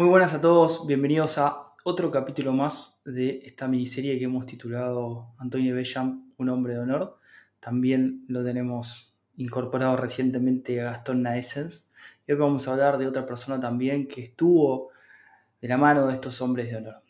Muy 0.00 0.08
buenas 0.08 0.32
a 0.32 0.40
todos, 0.40 0.86
bienvenidos 0.86 1.36
a 1.36 1.74
otro 1.84 2.10
capítulo 2.10 2.54
más 2.54 2.98
de 3.04 3.42
esta 3.44 3.68
miniserie 3.68 4.18
que 4.18 4.24
hemos 4.24 4.46
titulado 4.46 5.34
Antonio 5.36 5.74
Bellam, 5.74 6.32
un 6.38 6.48
hombre 6.48 6.72
de 6.72 6.78
honor. 6.78 7.18
También 7.60 8.24
lo 8.26 8.42
tenemos 8.42 9.14
incorporado 9.36 9.98
recientemente 9.98 10.80
a 10.80 10.84
Gastón 10.84 11.20
Naessens. 11.20 11.92
Hoy 12.26 12.34
vamos 12.34 12.66
a 12.66 12.72
hablar 12.72 12.96
de 12.96 13.08
otra 13.08 13.26
persona 13.26 13.60
también 13.60 14.08
que 14.08 14.22
estuvo 14.22 14.88
de 15.60 15.68
la 15.68 15.76
mano 15.76 16.06
de 16.06 16.14
estos 16.14 16.40
hombres 16.40 16.70
de 16.70 16.76
honor. 16.76 17.02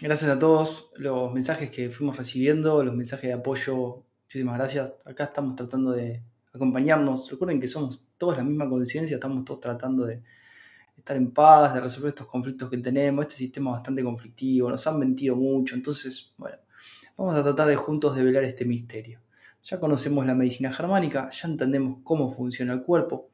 Gracias 0.00 0.28
a 0.28 0.40
todos 0.40 0.90
los 0.96 1.32
mensajes 1.32 1.70
que 1.70 1.88
fuimos 1.88 2.16
recibiendo, 2.16 2.82
los 2.82 2.96
mensajes 2.96 3.28
de 3.28 3.34
apoyo. 3.34 4.02
Muchísimas 4.24 4.58
gracias. 4.58 4.92
Acá 5.04 5.22
estamos 5.26 5.54
tratando 5.54 5.92
de 5.92 6.20
acompañarnos. 6.52 7.30
Recuerden 7.30 7.60
que 7.60 7.68
somos 7.68 8.08
todos 8.18 8.36
la 8.36 8.42
misma 8.42 8.68
conciencia, 8.68 9.14
estamos 9.14 9.44
todos 9.44 9.60
tratando 9.60 10.04
de 10.04 10.20
estar 11.02 11.16
en 11.16 11.32
paz, 11.32 11.74
de 11.74 11.80
resolver 11.80 12.10
estos 12.10 12.28
conflictos 12.28 12.70
que 12.70 12.78
tenemos. 12.78 13.24
Este 13.24 13.36
sistema 13.36 13.70
es 13.70 13.74
bastante 13.78 14.02
conflictivo, 14.02 14.70
nos 14.70 14.86
han 14.86 14.98
mentido 14.98 15.36
mucho. 15.36 15.74
Entonces, 15.74 16.32
bueno, 16.38 16.56
vamos 17.16 17.34
a 17.36 17.42
tratar 17.42 17.68
de 17.68 17.76
juntos 17.76 18.14
develar 18.16 18.44
este 18.44 18.64
misterio. 18.64 19.20
Ya 19.64 19.78
conocemos 19.78 20.24
la 20.26 20.34
medicina 20.34 20.72
germánica, 20.72 21.28
ya 21.30 21.48
entendemos 21.48 21.98
cómo 22.02 22.30
funciona 22.30 22.72
el 22.72 22.82
cuerpo, 22.82 23.28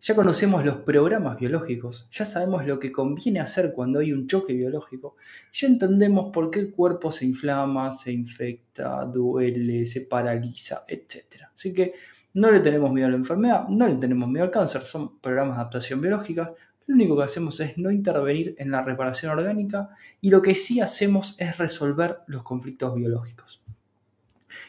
ya 0.00 0.14
conocemos 0.14 0.64
los 0.64 0.76
programas 0.76 1.38
biológicos, 1.38 2.08
ya 2.10 2.24
sabemos 2.24 2.66
lo 2.66 2.78
que 2.78 2.90
conviene 2.90 3.40
hacer 3.40 3.72
cuando 3.72 3.98
hay 3.98 4.12
un 4.12 4.26
choque 4.26 4.54
biológico, 4.54 5.16
ya 5.52 5.68
entendemos 5.68 6.32
por 6.32 6.50
qué 6.50 6.60
el 6.60 6.70
cuerpo 6.72 7.12
se 7.12 7.26
inflama, 7.26 7.92
se 7.92 8.12
infecta, 8.12 9.04
duele, 9.04 9.84
se 9.86 10.02
paraliza, 10.02 10.84
etc. 10.88 11.48
Así 11.54 11.72
que 11.72 11.92
no 12.34 12.50
le 12.50 12.60
tenemos 12.60 12.92
miedo 12.92 13.08
a 13.08 13.10
la 13.10 13.16
enfermedad, 13.16 13.68
no 13.68 13.88
le 13.88 13.96
tenemos 13.96 14.28
miedo 14.28 14.44
al 14.44 14.50
cáncer, 14.50 14.82
son 14.82 15.18
programas 15.18 15.56
de 15.56 15.60
adaptación 15.62 16.00
biológica. 16.00 16.54
Lo 16.90 16.96
único 16.96 17.16
que 17.16 17.22
hacemos 17.22 17.60
es 17.60 17.78
no 17.78 17.92
intervenir 17.92 18.56
en 18.58 18.72
la 18.72 18.82
reparación 18.82 19.30
orgánica 19.30 19.90
y 20.20 20.28
lo 20.28 20.42
que 20.42 20.56
sí 20.56 20.80
hacemos 20.80 21.36
es 21.38 21.56
resolver 21.56 22.18
los 22.26 22.42
conflictos 22.42 22.96
biológicos. 22.96 23.62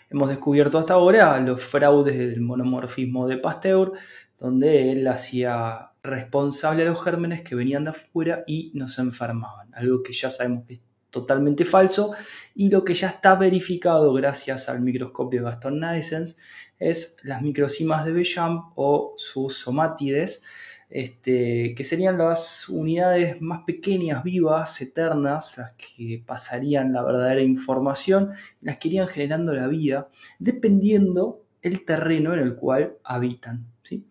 Hemos 0.07 0.29
descubierto 0.29 0.77
hasta 0.77 0.93
ahora 0.93 1.39
los 1.39 1.63
fraudes 1.63 2.15
del 2.15 2.41
monomorfismo 2.41 3.27
de 3.27 3.37
Pasteur, 3.37 3.93
donde 4.37 4.91
él 4.91 5.07
hacía 5.07 5.93
responsable 6.03 6.83
a 6.83 6.91
los 6.91 7.03
gérmenes 7.03 7.41
que 7.41 7.55
venían 7.55 7.85
de 7.85 7.89
afuera 7.89 8.43
y 8.45 8.71
nos 8.75 8.99
enfermaban, 8.99 9.73
algo 9.73 10.03
que 10.03 10.13
ya 10.13 10.29
sabemos 10.29 10.65
que 10.67 10.75
es 10.75 10.81
totalmente 11.09 11.65
falso 11.65 12.13
y 12.53 12.69
lo 12.69 12.83
que 12.83 12.93
ya 12.93 13.09
está 13.09 13.33
verificado 13.33 14.13
gracias 14.13 14.69
al 14.69 14.81
microscopio 14.81 15.39
de 15.39 15.45
Gaston 15.45 15.79
Naessens 15.79 16.37
es 16.77 17.17
las 17.23 17.41
microcimas 17.41 18.05
de 18.05 18.11
Bellam 18.11 18.73
o 18.75 19.13
sus 19.17 19.55
somátides, 19.55 20.43
este, 20.91 21.73
que 21.73 21.83
serían 21.85 22.17
las 22.17 22.67
unidades 22.67 23.41
más 23.41 23.63
pequeñas, 23.63 24.23
vivas, 24.23 24.81
eternas, 24.81 25.57
las 25.57 25.73
que 25.73 26.21
pasarían 26.25 26.91
la 26.91 27.01
verdadera 27.01 27.41
información, 27.41 28.31
las 28.61 28.77
que 28.77 28.89
irían 28.89 29.07
generando 29.07 29.53
la 29.53 29.67
vida, 29.67 30.09
dependiendo 30.37 31.43
el 31.61 31.85
terreno 31.85 32.33
en 32.33 32.39
el 32.39 32.55
cual 32.55 32.97
habitan. 33.05 33.65
¿sí? 33.83 34.05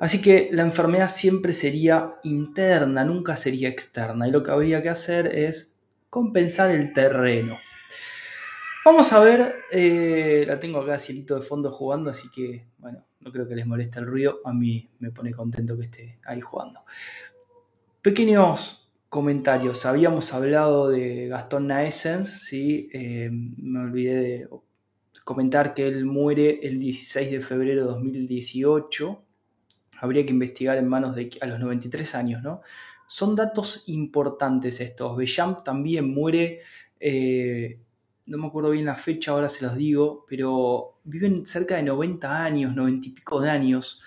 Así 0.00 0.20
que 0.20 0.48
la 0.50 0.62
enfermedad 0.62 1.08
siempre 1.08 1.52
sería 1.52 2.16
interna, 2.24 3.04
nunca 3.04 3.36
sería 3.36 3.68
externa, 3.68 4.26
y 4.26 4.32
lo 4.32 4.42
que 4.42 4.50
habría 4.50 4.82
que 4.82 4.88
hacer 4.88 5.28
es 5.28 5.76
compensar 6.10 6.70
el 6.70 6.92
terreno. 6.92 7.58
Vamos 8.84 9.12
a 9.12 9.20
ver, 9.20 9.54
eh, 9.70 10.44
la 10.48 10.58
tengo 10.58 10.80
acá 10.80 10.98
cielito 10.98 11.36
de 11.36 11.42
fondo 11.42 11.70
jugando, 11.70 12.10
así 12.10 12.28
que 12.30 12.66
bueno, 12.78 13.04
no 13.20 13.32
creo 13.32 13.48
que 13.48 13.56
les 13.56 13.66
moleste 13.66 13.98
el 13.98 14.06
ruido, 14.06 14.40
a 14.44 14.52
mí 14.52 14.88
me 15.00 15.10
pone 15.10 15.32
contento 15.32 15.76
que 15.76 15.84
esté 15.84 16.18
ahí 16.24 16.40
jugando. 16.40 16.80
Pequeños 18.02 18.90
comentarios, 19.08 19.86
habíamos 19.86 20.32
hablado 20.34 20.88
de 20.88 21.28
Gastón 21.28 21.66
Naessens, 21.66 22.28
¿sí? 22.28 22.90
Eh, 22.92 23.30
me 23.30 23.80
olvidé 23.80 24.16
de 24.16 24.48
comentar 25.24 25.74
que 25.74 25.86
él 25.86 26.04
muere 26.04 26.60
el 26.62 26.78
16 26.78 27.30
de 27.30 27.40
febrero 27.40 27.82
de 27.82 27.88
2018, 27.88 29.24
habría 30.00 30.24
que 30.24 30.32
investigar 30.32 30.76
en 30.76 30.88
manos 30.88 31.14
de 31.14 31.30
a 31.40 31.46
los 31.46 31.58
93 31.58 32.14
años, 32.14 32.42
¿no? 32.42 32.62
Son 33.06 33.34
datos 33.34 33.84
importantes 33.88 34.80
estos. 34.80 35.16
Bellam 35.16 35.64
también 35.64 36.12
muere 36.12 36.60
eh, 37.00 37.78
no 38.28 38.36
me 38.36 38.46
acuerdo 38.46 38.70
bien 38.70 38.84
la 38.84 38.96
fecha, 38.96 39.32
ahora 39.32 39.48
se 39.48 39.64
los 39.64 39.74
digo, 39.74 40.26
pero 40.28 41.00
viven 41.04 41.46
cerca 41.46 41.76
de 41.76 41.82
90 41.82 42.44
años, 42.44 42.76
90 42.76 43.08
y 43.08 43.10
pico 43.12 43.40
de 43.40 43.48
años 43.48 44.02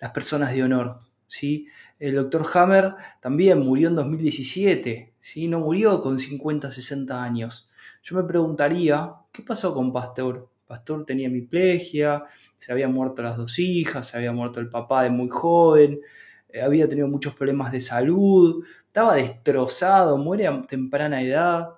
las 0.00 0.12
personas 0.12 0.54
de 0.54 0.62
honor. 0.62 0.98
¿sí? 1.26 1.66
El 1.98 2.14
doctor 2.14 2.46
Hammer 2.54 2.94
también 3.20 3.60
murió 3.60 3.88
en 3.88 3.94
2017, 3.94 5.14
¿sí? 5.20 5.46
no 5.46 5.60
murió 5.60 6.00
con 6.00 6.18
50, 6.18 6.70
60 6.70 7.22
años. 7.22 7.68
Yo 8.02 8.16
me 8.16 8.24
preguntaría, 8.24 9.12
¿qué 9.30 9.42
pasó 9.42 9.74
con 9.74 9.92
Pasteur? 9.92 10.48
Pasteur 10.66 11.04
tenía 11.04 11.26
hemiplegia, 11.26 12.24
se 12.56 12.72
habían 12.72 12.94
muerto 12.94 13.20
las 13.20 13.36
dos 13.36 13.58
hijas, 13.58 14.08
se 14.08 14.16
había 14.16 14.32
muerto 14.32 14.58
el 14.58 14.70
papá 14.70 15.02
de 15.02 15.10
muy 15.10 15.28
joven, 15.28 16.00
eh, 16.48 16.62
había 16.62 16.88
tenido 16.88 17.08
muchos 17.08 17.34
problemas 17.34 17.72
de 17.72 17.80
salud, 17.80 18.64
estaba 18.86 19.16
destrozado, 19.16 20.16
muere 20.16 20.46
a 20.46 20.62
temprana 20.62 21.22
edad. 21.22 21.68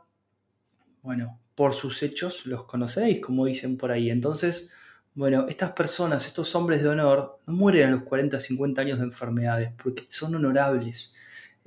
Bueno, 1.03 1.41
por 1.59 1.75
sus 1.75 2.05
hechos 2.05 2.47
los 2.47 2.67
conoceréis, 2.67 3.21
como 3.21 3.45
dicen 3.45 3.77
por 3.77 3.91
ahí. 3.91 4.11
Entonces, 4.11 4.71
bueno, 5.13 5.47
estas 5.49 5.73
personas, 5.73 6.25
estos 6.25 6.55
hombres 6.55 6.85
de 6.85 6.89
honor, 6.89 7.41
no 7.49 7.53
mueren 7.53 7.89
a 7.89 7.91
los 7.91 8.05
40, 8.05 8.39
50 8.39 8.81
años 8.81 9.01
de 9.01 9.07
enfermedades, 9.07 9.73
porque 9.83 10.05
son 10.07 10.37
honorables. 10.37 11.17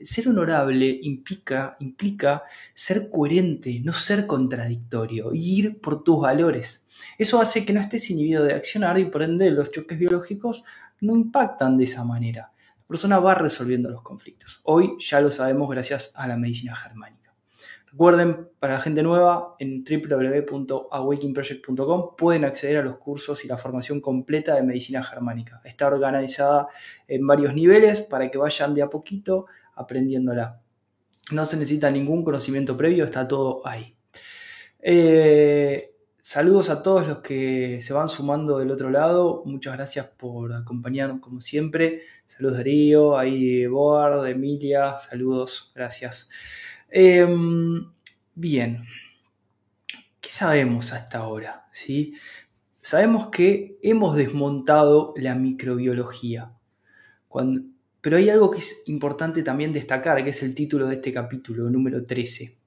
Ser 0.02 0.30
honorable 0.30 0.98
implica, 1.02 1.76
implica 1.82 2.44
ser 2.74 3.10
coherente, 3.10 3.82
no 3.84 3.92
ser 3.92 4.26
contradictorio, 4.26 5.32
ir 5.34 5.82
por 5.82 6.06
tus 6.06 6.22
valores. 6.22 6.88
Eso 7.18 7.42
hace 7.42 7.66
que 7.66 7.74
no 7.74 7.82
estés 7.82 8.10
inhibido 8.12 8.46
de 8.46 8.54
accionar 8.54 8.98
y 8.98 9.04
por 9.04 9.24
ende 9.24 9.52
los 9.52 9.72
choques 9.72 10.00
biológicos 10.00 10.64
no 11.02 11.18
impactan 11.18 11.78
de 11.78 11.84
esa 11.84 12.06
manera. 12.06 12.54
La 12.78 12.88
persona 12.88 13.20
va 13.20 13.36
resolviendo 13.36 13.90
los 13.90 14.04
conflictos. 14.04 14.62
Hoy 14.64 14.96
ya 15.02 15.20
lo 15.20 15.32
sabemos 15.32 15.70
gracias 15.70 16.14
a 16.16 16.28
la 16.28 16.38
medicina 16.38 16.78
germánica. 16.78 17.21
Recuerden, 17.92 18.50
para 18.60 18.76
la 18.76 18.82
gente 18.82 19.04
nueva, 19.04 19.56
en 19.60 19.84
www.awakeningproject.com 19.84 22.16
pueden 22.16 22.46
acceder 22.46 22.78
a 22.78 22.84
los 22.84 22.96
cursos 22.98 23.44
y 23.44 23.50
la 23.50 23.58
formación 23.58 24.00
completa 24.00 24.56
de 24.56 24.64
medicina 24.64 25.04
germánica. 25.04 25.60
Está 25.66 25.88
organizada 25.88 26.70
en 27.06 27.28
varios 27.28 27.54
niveles 27.54 28.00
para 28.00 28.32
que 28.32 28.38
vayan 28.38 28.74
de 28.74 28.84
a 28.84 28.90
poquito 28.90 29.48
aprendiéndola. 29.76 30.62
No 31.34 31.46
se 31.46 31.58
necesita 31.58 31.92
ningún 31.92 32.24
conocimiento 32.24 32.78
previo, 32.78 33.04
está 33.04 33.28
todo 33.28 33.68
ahí. 33.68 33.94
Eh, 34.80 35.92
saludos 36.22 36.70
a 36.70 36.82
todos 36.82 37.06
los 37.06 37.18
que 37.18 37.82
se 37.82 37.92
van 37.92 38.08
sumando 38.08 38.60
del 38.60 38.72
otro 38.72 38.90
lado. 38.90 39.44
Muchas 39.46 39.76
gracias 39.76 40.06
por 40.06 40.54
acompañarnos 40.54 41.20
como 41.20 41.42
siempre. 41.42 42.04
Saludos 42.26 42.56
Darío, 42.58 43.18
ahí 43.18 43.66
Board, 43.66 44.26
Emilia, 44.28 44.98
saludos, 44.98 45.74
gracias. 45.76 46.30
Em, 46.94 47.90
bien, 48.36 48.84
¿qué 50.20 50.30
sabemos 50.30 50.92
hasta 50.92 51.20
ahora? 51.20 51.70
¿Sí? 51.72 52.16
Sabemos 52.82 53.30
que 53.30 53.80
hemos 53.82 54.18
desmontado 54.18 55.14
la 55.16 55.34
microbiología, 55.36 56.52
pero 58.02 58.18
hay 58.18 58.30
algo 58.30 58.52
que 58.52 58.60
es 58.60 58.84
importante 58.88 59.42
también 59.42 59.72
destacar, 59.72 60.22
que 60.22 60.32
es 60.32 60.44
el 60.44 60.54
título 60.54 60.88
de 60.88 60.96
este 60.96 61.14
capítulo, 61.14 61.70
número 61.70 62.06
13. 62.06 62.58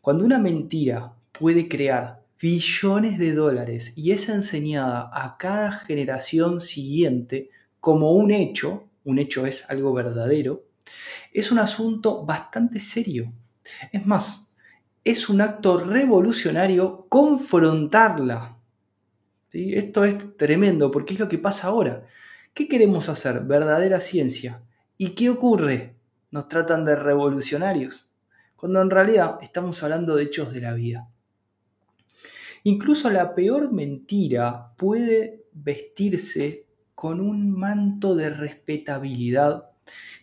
Cuando 0.00 0.24
una 0.24 0.38
mentira 0.38 1.16
puede 1.32 1.66
crear 1.66 2.22
billones 2.40 3.18
de 3.18 3.34
dólares 3.34 3.94
y 3.96 4.12
es 4.12 4.28
enseñada 4.28 5.10
a 5.12 5.36
cada 5.36 5.72
generación 5.72 6.60
siguiente 6.60 7.50
como 7.80 8.12
un 8.12 8.30
hecho, 8.30 8.84
un 9.02 9.18
hecho 9.18 9.44
es 9.44 9.68
algo 9.68 9.92
verdadero, 9.92 10.66
es 11.32 11.50
un 11.50 11.58
asunto 11.58 12.24
bastante 12.24 12.78
serio 12.78 13.32
es 13.92 14.06
más, 14.06 14.54
es 15.04 15.28
un 15.28 15.40
acto 15.40 15.78
revolucionario 15.78 17.06
confrontarla. 17.08 18.58
Esto 19.52 20.04
es 20.04 20.36
tremendo 20.36 20.90
porque 20.90 21.14
es 21.14 21.20
lo 21.20 21.28
que 21.28 21.38
pasa 21.38 21.68
ahora. 21.68 22.06
¿Qué 22.52 22.68
queremos 22.68 23.08
hacer? 23.08 23.40
Verdadera 23.40 24.00
ciencia. 24.00 24.62
¿Y 24.98 25.10
qué 25.10 25.30
ocurre? 25.30 25.94
Nos 26.30 26.48
tratan 26.48 26.84
de 26.84 26.96
revolucionarios, 26.96 28.10
cuando 28.56 28.82
en 28.82 28.90
realidad 28.90 29.38
estamos 29.42 29.82
hablando 29.82 30.16
de 30.16 30.24
hechos 30.24 30.52
de 30.52 30.60
la 30.60 30.72
vida. 30.72 31.08
Incluso 32.64 33.10
la 33.10 33.34
peor 33.34 33.72
mentira 33.72 34.72
puede 34.76 35.44
vestirse 35.52 36.66
con 36.96 37.20
un 37.20 37.52
manto 37.52 38.16
de 38.16 38.30
respetabilidad 38.30 39.70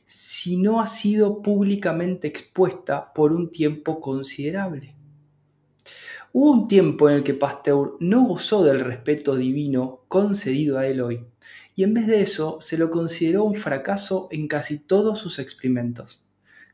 si 0.05 0.57
no 0.57 0.81
ha 0.81 0.87
sido 0.87 1.41
públicamente 1.41 2.27
expuesta 2.27 3.13
por 3.13 3.33
un 3.33 3.51
tiempo 3.51 3.99
considerable. 3.99 4.95
Hubo 6.31 6.51
un 6.51 6.67
tiempo 6.67 7.09
en 7.09 7.17
el 7.17 7.23
que 7.23 7.33
Pasteur 7.33 7.95
no 7.99 8.23
gozó 8.23 8.63
del 8.63 8.79
respeto 8.79 9.35
divino 9.35 10.01
concedido 10.07 10.77
a 10.79 10.87
él 10.87 11.01
hoy, 11.01 11.25
y 11.75 11.83
en 11.83 11.93
vez 11.93 12.07
de 12.07 12.21
eso 12.21 12.57
se 12.59 12.77
lo 12.77 12.89
consideró 12.89 13.43
un 13.43 13.55
fracaso 13.55 14.27
en 14.31 14.47
casi 14.47 14.79
todos 14.79 15.19
sus 15.19 15.39
experimentos. 15.39 16.23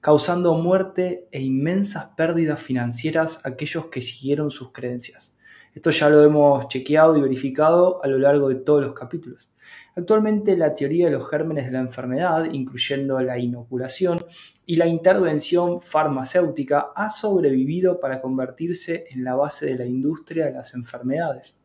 causando 0.02 0.54
muerte 0.54 1.28
e 1.32 1.42
inmensas 1.42 2.12
pérdidas 2.16 2.62
financieras 2.62 3.46
a 3.46 3.50
aquellos 3.50 3.88
que 3.88 4.02
siguieron 4.02 4.50
sus 4.50 4.72
creencias. 4.72 5.36
Esto 5.76 5.92
ya 5.92 6.10
lo 6.10 6.24
hemos 6.24 6.68
chequeado 6.68 7.18
y 7.18 7.22
verificado 7.22 8.04
a 8.04 8.08
lo 8.08 8.18
largo 8.18 8.50
de 8.50 8.56
todos 8.56 8.82
los 8.82 8.94
capítulos. 8.94 9.52
Actualmente 9.96 10.56
la 10.56 10.74
teoría 10.74 11.06
de 11.06 11.12
los 11.12 11.30
gérmenes 11.30 11.66
de 11.66 11.72
la 11.72 11.80
enfermedad, 11.80 12.46
incluyendo 12.52 13.20
la 13.20 13.38
inoculación 13.38 14.24
y 14.66 14.76
la 14.76 14.88
intervención 14.88 15.82
farmacéutica, 15.82 16.92
ha 16.96 17.10
sobrevivido 17.10 18.00
para 18.00 18.20
convertirse 18.20 19.06
en 19.10 19.24
la 19.24 19.36
base 19.36 19.66
de 19.66 19.76
la 19.76 19.86
industria 19.86 20.46
de 20.46 20.54
las 20.54 20.74
enfermedades. 20.74 21.60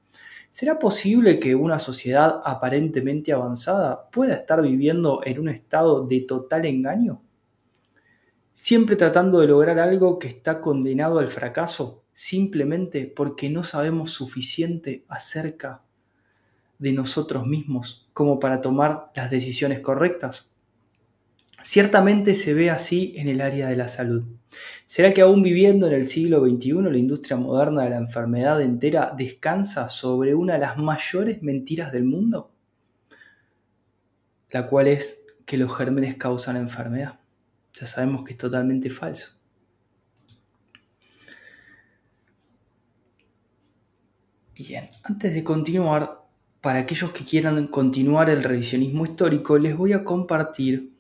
¿Será 0.51 0.79
posible 0.79 1.41
que 1.41 1.57
una 1.57 1.81
sociedad 1.81 2.41
aparentemente 2.45 3.33
avanzada 3.33 4.09
pueda 4.11 4.35
estar 4.35 4.63
viviendo 4.63 5.21
en 5.25 5.41
un 5.41 5.49
estado 5.49 6.07
de 6.07 6.21
total 6.21 6.65
engaño? 6.65 7.23
Siempre 8.53 8.95
tratando 8.95 9.41
de 9.41 9.49
lograr 9.49 9.81
algo 9.81 10.17
que 10.21 10.29
está 10.29 10.61
condenado 10.61 11.19
al 11.19 11.29
fracaso, 11.29 12.05
simplemente 12.13 13.13
porque 13.15 13.51
no 13.51 13.65
sabemos 13.65 14.13
suficiente 14.13 15.05
acerca 15.09 15.83
de 16.85 16.93
nosotros 16.93 17.47
mismos 17.47 18.07
como 18.13 18.39
para 18.39 18.61
tomar 18.61 19.11
las 19.15 19.31
decisiones 19.31 19.81
correctas. 19.81 20.51
Ciertamente 21.63 22.35
se 22.35 22.53
ve 22.53 22.69
así 22.69 23.15
en 23.17 23.27
el 23.29 23.41
área 23.41 23.69
de 23.69 23.77
la 23.77 23.89
salud. 23.89 24.25
¿Será 24.85 25.15
que 25.15 25.23
aún 25.23 25.43
viviendo 25.43 25.87
en 25.87 25.95
el 25.95 26.05
siglo 26.05 26.45
XXI 26.45 26.83
la 26.83 26.99
industria 26.99 27.39
moderna 27.39 27.85
de 27.85 27.91
la 27.91 27.97
enfermedad 27.97 28.61
entera 28.61 29.15
descansa 29.17 29.89
sobre 29.89 30.35
una 30.35 30.55
de 30.55 30.59
las 30.61 30.77
mayores 30.77 31.43
mentiras 31.43 31.91
del 31.91 32.05
mundo? 32.05 32.53
La 34.51 34.67
cual 34.67 34.89
es 34.89 35.25
que 35.47 35.57
los 35.57 35.75
gérmenes 35.75 36.17
causan 36.17 36.59
enfermedad. 36.59 37.19
Ya 37.73 37.87
sabemos 37.87 38.25
que 38.25 38.33
es 38.33 38.39
totalmente 38.39 38.91
falso. 38.91 39.31
Bien, 44.55 44.85
antes 45.03 45.33
de 45.33 45.43
continuar, 45.43 46.24
para 46.65 46.79
aquellos 46.79 47.13
que 47.13 47.25
quieran 47.25 47.67
continuar 47.67 48.31
el 48.31 48.43
revisionismo 48.43 49.05
histórico, 49.05 49.59
les 49.59 49.77
voy 49.77 49.93
a 49.93 50.03
compartir 50.03 50.95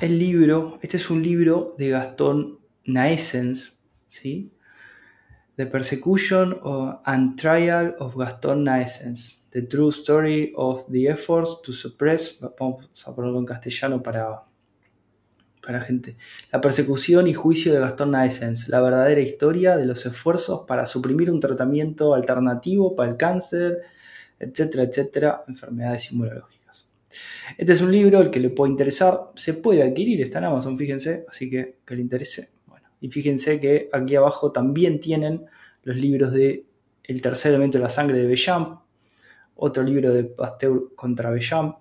el 0.00 0.18
libro, 0.18 0.78
este 0.80 0.96
es 0.96 1.10
un 1.10 1.22
libro 1.22 1.74
de 1.76 1.90
Gastón 1.90 2.58
Naessens, 2.86 3.82
¿sí? 4.08 4.50
The 5.56 5.66
Persecution 5.66 6.58
and 7.04 7.38
Trial 7.38 7.94
of 7.98 8.16
Gastón 8.16 8.64
Naessens, 8.64 9.44
The 9.50 9.60
True 9.60 9.90
Story 9.90 10.54
of 10.56 10.90
the 10.90 11.06
Efforts 11.06 11.60
to 11.60 11.70
Suppress, 11.70 12.40
vamos 12.58 12.88
a 13.06 13.14
ponerlo 13.14 13.38
en 13.40 13.44
castellano 13.44 14.02
para, 14.02 14.44
para 15.70 15.84
gente, 15.84 16.16
La 16.50 16.60
persecución 16.60 17.28
y 17.28 17.34
juicio 17.34 17.72
de 17.72 17.78
Gastón 17.78 18.10
Naessens, 18.10 18.68
la 18.68 18.80
verdadera 18.80 19.20
historia 19.20 19.76
de 19.76 19.86
los 19.86 20.04
esfuerzos 20.04 20.64
para 20.66 20.84
suprimir 20.84 21.30
un 21.30 21.38
tratamiento 21.38 22.12
alternativo 22.12 22.96
para 22.96 23.12
el 23.12 23.16
cáncer, 23.16 23.82
etcétera, 24.40 24.82
etcétera, 24.82 25.44
enfermedades 25.46 26.10
inmunológicas. 26.10 26.90
Este 27.56 27.70
es 27.72 27.80
un 27.82 27.92
libro, 27.92 28.20
el 28.20 28.30
que 28.30 28.40
le 28.40 28.50
puede 28.50 28.72
interesar, 28.72 29.30
se 29.36 29.54
puede 29.54 29.84
adquirir, 29.84 30.20
está 30.22 30.38
en 30.38 30.46
Amazon, 30.46 30.76
fíjense, 30.76 31.24
así 31.28 31.48
que 31.48 31.76
que 31.86 31.94
le 31.94 32.02
interese. 32.02 32.50
Bueno, 32.66 32.88
y 33.00 33.08
fíjense 33.08 33.60
que 33.60 33.88
aquí 33.92 34.16
abajo 34.16 34.50
también 34.50 34.98
tienen 34.98 35.46
los 35.84 35.94
libros 35.94 36.32
de 36.32 36.66
El 37.04 37.22
tercer 37.22 37.50
elemento 37.52 37.78
de 37.78 37.84
la 37.84 37.90
sangre 37.90 38.18
de 38.18 38.26
Bellamp, 38.26 38.80
otro 39.54 39.84
libro 39.84 40.12
de 40.12 40.24
Pasteur 40.24 40.96
contra 40.96 41.30
Bellamp. 41.30 41.76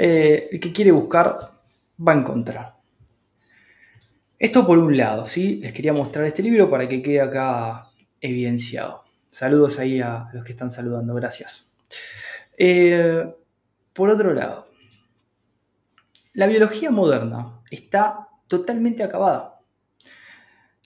Eh, 0.00 0.50
el 0.52 0.60
que 0.60 0.72
quiere 0.72 0.92
buscar 0.92 1.36
va 1.98 2.12
a 2.12 2.14
encontrar. 2.14 2.76
Esto 4.38 4.64
por 4.64 4.78
un 4.78 4.96
lado, 4.96 5.26
¿sí? 5.26 5.56
Les 5.56 5.72
quería 5.72 5.92
mostrar 5.92 6.24
este 6.24 6.40
libro 6.40 6.70
para 6.70 6.88
que 6.88 7.02
quede 7.02 7.20
acá 7.20 7.90
evidenciado. 8.20 9.02
Saludos 9.32 9.80
ahí 9.80 10.00
a 10.00 10.28
los 10.32 10.44
que 10.44 10.52
están 10.52 10.70
saludando, 10.70 11.14
gracias. 11.14 11.72
Eh, 12.56 13.26
por 13.92 14.10
otro 14.10 14.32
lado, 14.32 14.68
la 16.32 16.46
biología 16.46 16.92
moderna 16.92 17.60
está 17.68 18.28
totalmente 18.46 19.02
acabada. 19.02 19.58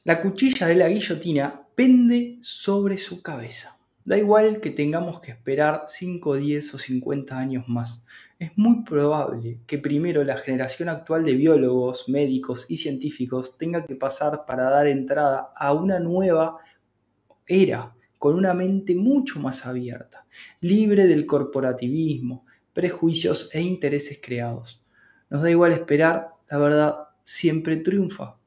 La 0.05 0.23
cuchilla 0.23 0.67
de 0.67 0.77
la 0.77 0.89
guillotina 0.89 1.67
pende 1.75 2.39
sobre 2.41 2.97
su 2.97 3.21
cabeza. 3.21 3.77
Da 4.07 4.17
igual 4.17 4.61
que 4.61 4.71
tengamos 4.71 5.21
que 5.21 5.33
esperar 5.33 5.85
5, 5.87 6.37
10 6.37 6.75
o 6.75 6.79
50 6.79 7.39
años 7.39 7.69
más. 7.69 8.03
Es 8.43 8.59
muy 8.59 8.83
probable 8.83 9.61
que 9.69 9.79
primero 9.79 10.25
la 10.25 10.37
generación 10.37 10.89
actual 10.89 11.25
de 11.25 11.35
biólogos, 11.35 12.09
médicos 12.09 12.67
y 12.69 12.77
científicos 12.77 13.57
tenga 13.57 13.87
que 13.87 13.95
pasar 13.95 14.45
para 14.47 14.69
dar 14.69 14.89
entrada 14.89 15.53
a 15.55 15.73
una 15.73 16.01
nueva 16.01 16.57
era 17.47 17.95
con 18.19 18.35
una 18.35 18.53
mente 18.53 18.97
mucho 18.97 19.39
más 19.39 19.65
abierta, 19.65 20.27
libre 20.61 21.07
del 21.07 21.25
corporativismo, 21.25 22.45
prejuicios 22.73 23.49
e 23.55 23.61
intereses 23.61 24.19
creados. 24.21 24.85
Nos 25.31 25.43
da 25.43 25.49
igual 25.49 25.71
esperar, 25.71 26.31
la 26.51 26.59
verdad 26.59 26.97
siempre 27.23 27.77
triunfa. 27.77 28.39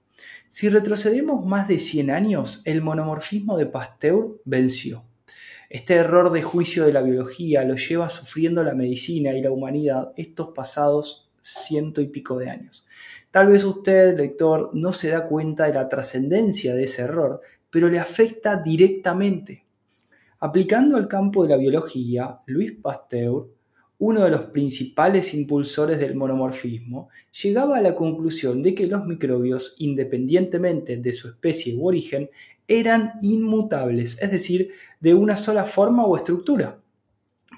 Si 0.49 0.67
retrocedemos 0.67 1.45
más 1.45 1.69
de 1.69 1.79
100 1.79 2.11
años, 2.11 2.61
el 2.65 2.81
monomorfismo 2.81 3.55
de 3.55 3.67
Pasteur 3.67 4.41
venció. 4.43 5.05
Este 5.75 5.95
error 5.95 6.31
de 6.31 6.41
juicio 6.41 6.85
de 6.85 6.93
la 6.93 7.01
biología 7.01 7.65
lo 7.65 7.75
lleva 7.75 8.09
sufriendo 8.09 8.63
la 8.63 8.73
medicina 8.73 9.33
y 9.33 9.41
la 9.41 9.51
humanidad 9.51 10.13
estos 10.15 10.53
pasados 10.55 11.29
ciento 11.41 11.99
y 11.99 12.07
pico 12.07 12.37
de 12.37 12.49
años. 12.49 12.87
Tal 13.29 13.47
vez 13.47 13.65
usted, 13.65 14.15
lector, 14.15 14.69
no 14.71 14.93
se 14.93 15.09
da 15.09 15.27
cuenta 15.27 15.65
de 15.65 15.73
la 15.73 15.89
trascendencia 15.89 16.73
de 16.73 16.85
ese 16.85 17.01
error, 17.01 17.41
pero 17.69 17.89
le 17.89 17.99
afecta 17.99 18.61
directamente. 18.61 19.65
Aplicando 20.39 20.95
al 20.95 21.09
campo 21.09 21.43
de 21.43 21.49
la 21.49 21.57
biología, 21.57 22.39
Louis 22.45 22.71
Pasteur, 22.81 23.49
uno 23.97 24.23
de 24.23 24.29
los 24.29 24.41
principales 24.47 25.33
impulsores 25.33 25.99
del 25.99 26.15
monomorfismo, 26.15 27.09
llegaba 27.43 27.77
a 27.77 27.81
la 27.81 27.95
conclusión 27.95 28.61
de 28.61 28.75
que 28.75 28.87
los 28.87 29.05
microbios, 29.05 29.75
independientemente 29.77 30.97
de 30.97 31.13
su 31.13 31.29
especie 31.29 31.75
u 31.75 31.87
origen, 31.87 32.29
eran 32.67 33.13
inmutables, 33.21 34.21
es 34.21 34.31
decir, 34.31 34.71
de 34.99 35.13
una 35.13 35.37
sola 35.37 35.63
forma 35.63 36.05
o 36.05 36.17
estructura. 36.17 36.79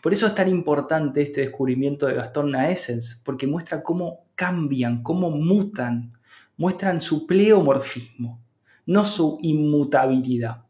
Por 0.03 0.13
eso 0.13 0.27
es 0.27 0.35
tan 0.35 0.47
importante 0.47 1.21
este 1.21 1.41
descubrimiento 1.41 2.05
de 2.05 2.13
Gastón 2.13 2.51
Naessens, 2.51 3.21
porque 3.25 3.47
muestra 3.47 3.81
cómo 3.81 4.25
cambian, 4.35 5.01
cómo 5.01 5.31
mutan, 5.31 6.13
muestran 6.55 6.99
su 6.99 7.25
pleomorfismo, 7.25 8.39
no 8.85 9.05
su 9.05 9.39
inmutabilidad. 9.41 10.65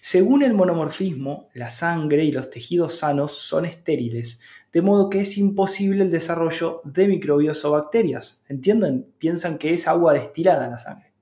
Según 0.00 0.42
el 0.42 0.54
monomorfismo, 0.54 1.48
la 1.54 1.68
sangre 1.68 2.24
y 2.24 2.32
los 2.32 2.50
tejidos 2.50 2.94
sanos 2.94 3.32
son 3.32 3.64
estériles, 3.64 4.40
de 4.76 4.82
modo 4.82 5.08
que 5.08 5.20
es 5.20 5.38
imposible 5.38 6.04
el 6.04 6.10
desarrollo 6.10 6.82
de 6.84 7.08
microbios 7.08 7.64
o 7.64 7.70
bacterias. 7.70 8.44
¿Entienden? 8.46 9.10
Piensan 9.16 9.56
que 9.56 9.72
es 9.72 9.88
agua 9.88 10.12
destilada 10.12 10.68
la 10.68 10.76
sangre. 10.76 11.14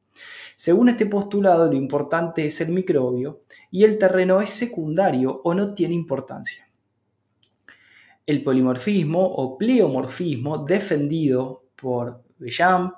Según 0.57 0.89
este 0.89 1.07
postulado, 1.07 1.69
lo 1.69 1.77
importante 1.77 2.47
es 2.47 2.61
el 2.61 2.73
microbio 2.73 3.43
y 3.71 3.85
el 3.85 3.97
terreno 3.97 4.41
es 4.41 4.51
secundario 4.51 5.41
o 5.45 5.55
no 5.55 5.73
tiene 5.73 5.95
importancia. 5.95 6.69
El 8.27 8.43
polimorfismo 8.43 9.25
o 9.25 9.57
pleomorfismo 9.57 10.59
defendido 10.59 11.63
por 11.77 12.25
Bellamp, 12.39 12.93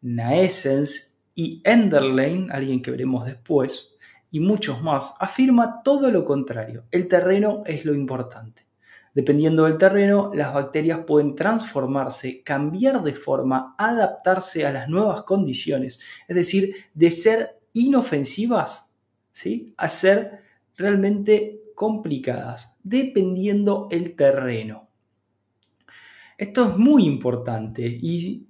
Naessens 0.00 1.16
y 1.36 1.62
Enderlein, 1.62 2.50
alguien 2.50 2.82
que 2.82 2.90
veremos 2.90 3.24
después, 3.24 3.94
y 4.32 4.40
muchos 4.40 4.82
más, 4.82 5.14
afirma 5.20 5.80
todo 5.84 6.10
lo 6.10 6.24
contrario. 6.24 6.86
El 6.90 7.06
terreno 7.06 7.60
es 7.66 7.84
lo 7.84 7.94
importante. 7.94 8.71
Dependiendo 9.14 9.64
del 9.64 9.76
terreno, 9.76 10.32
las 10.34 10.54
bacterias 10.54 11.00
pueden 11.06 11.34
transformarse, 11.34 12.42
cambiar 12.42 13.02
de 13.02 13.12
forma, 13.12 13.74
adaptarse 13.76 14.66
a 14.66 14.72
las 14.72 14.88
nuevas 14.88 15.22
condiciones, 15.22 16.00
es 16.26 16.36
decir, 16.36 16.74
de 16.94 17.10
ser 17.10 17.60
inofensivas 17.74 18.94
¿sí? 19.32 19.74
a 19.76 19.88
ser 19.88 20.40
realmente 20.76 21.60
complicadas, 21.74 22.78
dependiendo 22.82 23.88
el 23.90 24.16
terreno. 24.16 24.88
Esto 26.38 26.70
es 26.70 26.76
muy 26.76 27.04
importante 27.04 27.86
y 27.86 28.46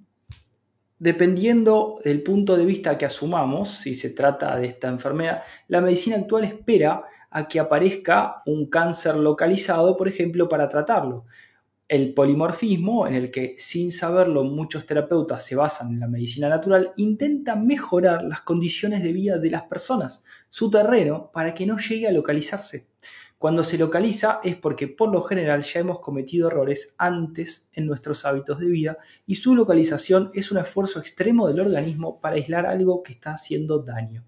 Dependiendo 1.03 1.99
del 2.01 2.23
punto 2.23 2.55
de 2.55 2.65
vista 2.65 2.97
que 2.97 3.03
asumamos, 3.03 3.67
si 3.67 3.93
se 3.93 4.11
trata 4.11 4.55
de 4.55 4.67
esta 4.67 4.87
enfermedad, 4.87 5.43
la 5.67 5.81
medicina 5.81 6.15
actual 6.15 6.45
espera 6.45 7.03
a 7.29 7.45
que 7.45 7.59
aparezca 7.59 8.41
un 8.45 8.69
cáncer 8.69 9.17
localizado, 9.17 9.97
por 9.97 10.07
ejemplo, 10.07 10.47
para 10.47 10.69
tratarlo. 10.69 11.25
El 11.89 12.13
polimorfismo, 12.13 13.05
en 13.05 13.15
el 13.15 13.31
que 13.31 13.55
sin 13.57 13.91
saberlo 13.91 14.45
muchos 14.45 14.85
terapeutas 14.85 15.45
se 15.45 15.57
basan 15.57 15.91
en 15.91 15.99
la 15.99 16.07
medicina 16.07 16.47
natural, 16.47 16.93
intenta 16.95 17.57
mejorar 17.57 18.23
las 18.23 18.39
condiciones 18.39 19.03
de 19.03 19.11
vida 19.11 19.39
de 19.39 19.49
las 19.49 19.63
personas, 19.63 20.23
su 20.49 20.71
terreno, 20.71 21.31
para 21.33 21.53
que 21.53 21.65
no 21.65 21.79
llegue 21.79 22.07
a 22.07 22.13
localizarse. 22.13 22.87
Cuando 23.43 23.65
se 23.65 23.77
localiza 23.77 24.39
es 24.41 24.55
porque 24.55 24.87
por 24.87 25.11
lo 25.11 25.21
general 25.21 25.63
ya 25.63 25.81
hemos 25.81 25.99
cometido 25.99 26.47
errores 26.47 26.95
antes 26.97 27.69
en 27.73 27.85
nuestros 27.85 28.23
hábitos 28.23 28.57
de 28.57 28.69
vida 28.69 28.97
y 29.25 29.35
su 29.35 29.53
localización 29.53 30.31
es 30.33 30.49
un 30.53 30.59
esfuerzo 30.59 31.01
extremo 31.01 31.49
del 31.49 31.59
organismo 31.59 32.21
para 32.21 32.35
aislar 32.35 32.65
algo 32.65 33.03
que 33.03 33.11
está 33.11 33.33
haciendo 33.33 33.79
daño. 33.79 34.23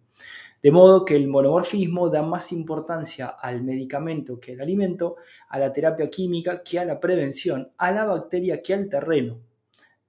De 0.61 0.69
modo 0.69 1.05
que 1.05 1.15
el 1.15 1.29
monomorfismo 1.29 2.09
da 2.09 2.23
más 2.23 2.51
importancia 2.51 3.27
al 3.27 3.63
medicamento 3.63 4.37
que 4.37 4.51
al 4.51 4.59
alimento, 4.59 5.15
a 5.47 5.59
la 5.59 5.71
terapia 5.71 6.07
química 6.07 6.61
que 6.61 6.79
a 6.79 6.83
la 6.83 6.99
prevención, 6.99 7.71
a 7.77 7.93
la 7.93 8.03
bacteria 8.03 8.61
que 8.61 8.73
al 8.73 8.89
terreno. 8.89 9.39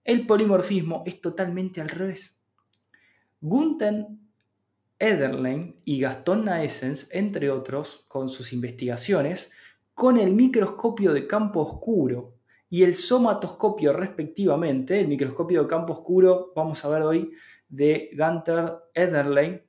El 0.03 0.27
polimorfismo 0.27 1.05
es 1.07 1.21
totalmente 1.21 1.81
al 1.81 1.91
revés. 1.91 2.41
Gunther 3.41 4.09
Ederlein 4.99 5.81
y 5.85 6.01
Gaston 6.01 6.45
Naessens, 6.45 7.09
entre 7.13 7.51
otros, 7.51 8.05
con 8.09 8.29
sus 8.29 8.53
investigaciones, 8.53 9.51
con 9.95 10.19
el 10.19 10.33
microscopio 10.33 11.13
de 11.13 11.27
campo 11.27 11.61
oscuro 11.61 12.37
y 12.69 12.83
el 12.83 12.95
somatoscopio 12.95 13.93
respectivamente, 13.93 15.01
el 15.01 15.09
microscopio 15.09 15.63
de 15.63 15.69
campo 15.69 15.93
oscuro, 15.93 16.53
vamos 16.55 16.85
a 16.85 16.89
ver 16.89 17.03
hoy, 17.03 17.33
de 17.69 18.11
Gunther 18.17 18.75
Ederlein 18.95 19.63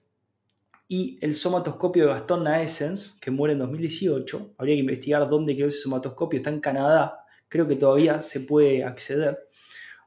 y 0.88 1.18
el 1.22 1.34
somatoscopio 1.34 2.06
de 2.06 2.14
Gaston 2.14 2.44
Naessens, 2.44 3.18
que 3.22 3.32
muere 3.32 3.54
en 3.54 3.60
2018. 3.60 4.56
Habría 4.58 4.76
que 4.76 4.82
investigar 4.82 5.30
dónde 5.30 5.56
quedó 5.56 5.68
ese 5.68 5.80
somatoscopio, 5.80 6.38
está 6.38 6.50
en 6.50 6.60
Canadá, 6.60 7.26
creo 7.48 7.68
que 7.68 7.76
todavía 7.76 8.22
se 8.22 8.42
puede 8.42 8.84
acceder 8.84 9.47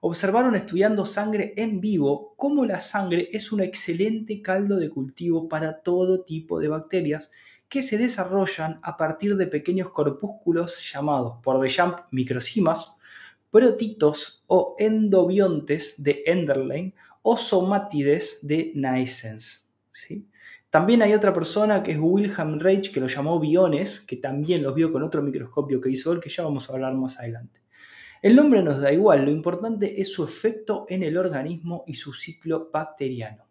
observaron 0.00 0.56
estudiando 0.56 1.04
sangre 1.04 1.52
en 1.56 1.80
vivo 1.80 2.34
cómo 2.36 2.64
la 2.64 2.80
sangre 2.80 3.28
es 3.32 3.52
un 3.52 3.60
excelente 3.60 4.40
caldo 4.40 4.76
de 4.76 4.88
cultivo 4.88 5.48
para 5.48 5.82
todo 5.82 6.24
tipo 6.24 6.58
de 6.58 6.68
bacterias 6.68 7.30
que 7.68 7.82
se 7.82 7.98
desarrollan 7.98 8.80
a 8.82 8.96
partir 8.96 9.36
de 9.36 9.46
pequeños 9.46 9.90
corpúsculos 9.90 10.90
llamados 10.92 11.38
por 11.42 11.60
Bechamp 11.60 12.00
microcimas, 12.10 12.98
protitos 13.50 14.42
o 14.46 14.74
endobiontes 14.78 15.94
de 16.02 16.22
Enderlein 16.26 16.94
o 17.22 17.36
somátides 17.36 18.38
de 18.42 18.72
Naessens. 18.74 19.70
También 20.70 21.02
hay 21.02 21.14
otra 21.14 21.32
persona 21.32 21.82
que 21.82 21.92
es 21.92 21.98
Wilhelm 22.00 22.58
Reich 22.58 22.92
que 22.92 23.00
lo 23.00 23.08
llamó 23.08 23.38
biones, 23.38 24.00
que 24.00 24.16
también 24.16 24.62
los 24.62 24.74
vio 24.74 24.92
con 24.92 25.02
otro 25.02 25.20
microscopio 25.20 25.80
que 25.80 25.90
hizo 25.90 26.12
él, 26.12 26.20
que 26.20 26.30
ya 26.30 26.44
vamos 26.44 26.70
a 26.70 26.72
hablar 26.72 26.94
más 26.94 27.18
adelante. 27.18 27.60
El 28.22 28.36
nombre 28.36 28.62
nos 28.62 28.82
da 28.82 28.92
igual, 28.92 29.24
lo 29.24 29.30
importante 29.30 29.98
es 29.98 30.12
su 30.12 30.22
efecto 30.22 30.84
en 30.90 31.02
el 31.02 31.16
organismo 31.16 31.84
y 31.86 31.94
su 31.94 32.12
ciclo 32.12 32.68
bacteriano. 32.70 33.46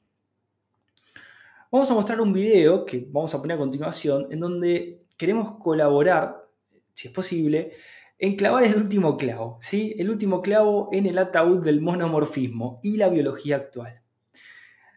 Vamos 1.71 1.89
a 1.89 1.95
mostrar 1.95 2.21
un 2.21 2.31
video 2.31 2.85
que 2.85 3.07
vamos 3.09 3.33
a 3.33 3.41
poner 3.41 3.55
a 3.55 3.59
continuación 3.59 4.27
en 4.29 4.39
donde 4.39 5.05
queremos 5.17 5.57
colaborar, 5.57 6.47
si 6.93 7.07
es 7.07 7.13
posible, 7.13 7.71
en 8.19 8.35
clavar 8.35 8.63
el 8.63 8.75
último 8.75 9.17
clavo, 9.17 9.57
¿sí? 9.63 9.95
el 9.97 10.07
último 10.11 10.39
clavo 10.39 10.89
en 10.91 11.07
el 11.07 11.17
ataúd 11.17 11.63
del 11.65 11.81
monomorfismo 11.81 12.79
y 12.83 12.97
la 12.97 13.09
biología 13.09 13.55
actual. 13.55 14.03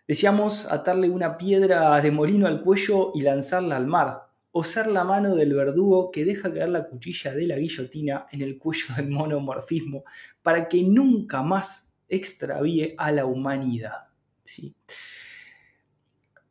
Decíamos 0.07 0.71
atarle 0.71 1.09
una 1.09 1.38
piedra 1.38 1.99
de 2.02 2.11
molino 2.11 2.47
al 2.47 2.62
cuello 2.62 3.12
y 3.14 3.23
lanzarla 3.23 3.79
al 3.79 3.87
mar, 3.87 4.22
o 4.52 4.62
ser 4.62 4.87
la 4.87 5.04
mano 5.04 5.35
del 5.35 5.54
verdugo 5.54 6.11
que 6.11 6.25
deja 6.25 6.52
caer 6.52 6.68
la 6.68 6.87
cuchilla 6.87 7.32
de 7.32 7.47
la 7.47 7.56
guillotina 7.56 8.26
en 8.30 8.42
el 8.42 8.59
cuello 8.59 8.94
del 8.97 9.09
monomorfismo 9.09 10.04
para 10.42 10.68
que 10.68 10.82
nunca 10.82 11.42
más 11.42 11.94
extravíe 12.09 12.94
a 12.99 13.11
la 13.11 13.25
humanidad. 13.25 14.09
¿sí? 14.44 14.75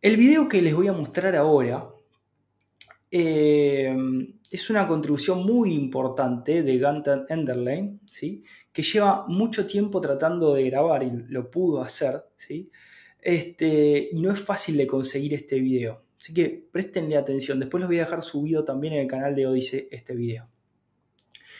El 0.01 0.17
video 0.17 0.49
que 0.49 0.61
les 0.61 0.75
voy 0.75 0.87
a 0.87 0.93
mostrar 0.93 1.35
ahora 1.35 1.87
eh, 3.11 3.95
es 4.49 4.69
una 4.71 4.87
contribución 4.87 5.45
muy 5.45 5.73
importante 5.73 6.63
de 6.63 6.79
Gunther 6.79 7.25
Enderlein, 7.29 8.01
¿sí? 8.05 8.43
que 8.73 8.81
lleva 8.81 9.27
mucho 9.27 9.67
tiempo 9.67 10.01
tratando 10.01 10.55
de 10.55 10.69
grabar 10.69 11.03
y 11.03 11.11
lo 11.27 11.51
pudo 11.51 11.81
hacer, 11.81 12.23
¿sí? 12.37 12.71
este, 13.21 14.09
y 14.11 14.21
no 14.21 14.31
es 14.31 14.39
fácil 14.39 14.77
de 14.77 14.87
conseguir 14.87 15.35
este 15.35 15.59
video. 15.59 16.03
Así 16.21 16.35
que 16.35 16.67
préstenle 16.71 17.17
atención. 17.17 17.59
Después 17.59 17.81
los 17.81 17.89
voy 17.89 17.97
a 17.97 18.03
dejar 18.03 18.21
subido 18.21 18.63
también 18.63 18.93
en 18.93 18.99
el 18.99 19.07
canal 19.07 19.33
de 19.33 19.47
Odise 19.47 19.87
este 19.89 20.15
video. 20.15 20.47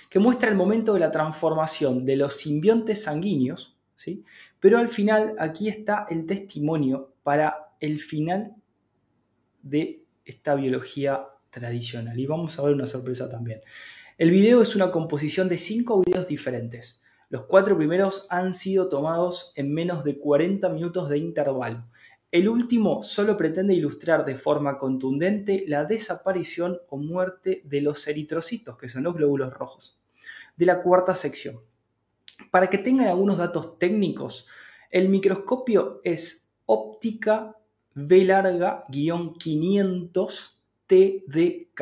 Que 0.08 0.20
muestra 0.20 0.50
el 0.50 0.56
momento 0.56 0.94
de 0.94 1.00
la 1.00 1.10
transformación 1.10 2.06
de 2.06 2.16
los 2.16 2.36
simbiontes 2.36 3.02
sanguíneos. 3.02 3.76
¿sí? 3.96 4.24
Pero 4.60 4.78
al 4.78 4.88
final 4.88 5.34
aquí 5.40 5.68
está 5.68 6.06
el 6.12 6.28
testimonio 6.28 7.16
para 7.24 7.74
el 7.80 7.98
final 7.98 8.56
de 9.64 10.04
esta 10.26 10.54
biología 10.54 11.26
tradicional. 11.50 12.20
Y 12.20 12.28
vamos 12.28 12.60
a 12.60 12.62
ver 12.62 12.76
una 12.76 12.86
sorpresa 12.86 13.32
también. 13.32 13.62
El 14.20 14.30
video 14.30 14.62
es 14.62 14.76
una 14.76 14.92
composición 14.92 15.50
de 15.50 15.58
cinco 15.58 16.04
videos 16.06 16.28
diferentes. 16.28 17.02
Los 17.30 17.46
cuatro 17.46 17.76
primeros 17.76 18.28
han 18.30 18.54
sido 18.54 18.90
tomados 18.90 19.54
en 19.56 19.74
menos 19.74 20.04
de 20.04 20.20
40 20.20 20.70
minutos 20.70 21.10
de 21.10 21.18
intervalo. 21.18 21.84
El 22.32 22.48
último 22.48 23.04
solo 23.04 23.36
pretende 23.36 23.74
ilustrar 23.74 24.24
de 24.24 24.38
forma 24.38 24.78
contundente 24.78 25.66
la 25.68 25.84
desaparición 25.84 26.80
o 26.88 26.96
muerte 26.96 27.62
de 27.66 27.82
los 27.82 28.08
eritrocitos, 28.08 28.78
que 28.78 28.88
son 28.88 29.04
los 29.04 29.16
glóbulos 29.16 29.52
rojos, 29.52 30.00
de 30.56 30.66
la 30.66 30.82
cuarta 30.82 31.14
sección. 31.14 31.60
Para 32.50 32.70
que 32.70 32.78
tengan 32.78 33.10
algunos 33.10 33.38
datos 33.38 33.78
técnicos, 33.78 34.48
el 34.92 35.10
microscopio 35.10 36.00
es 36.06 36.50
óptica 36.66 37.58
V 37.96 38.24
larga 38.24 38.86
500 38.90 40.62
TDK. 40.88 41.82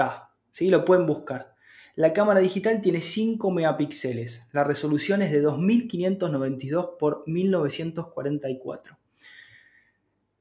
¿sí? 0.51 0.69
Lo 0.69 0.83
pueden 0.83 1.05
buscar. 1.05 1.53
La 1.93 2.11
cámara 2.11 2.39
digital 2.39 2.81
tiene 2.81 3.01
5 3.01 3.51
megapíxeles. 3.51 4.47
La 4.51 4.63
resolución 4.63 5.21
es 5.21 5.31
de 5.31 5.41
2592 5.41 6.89
por 6.97 7.23
1944 7.27 8.97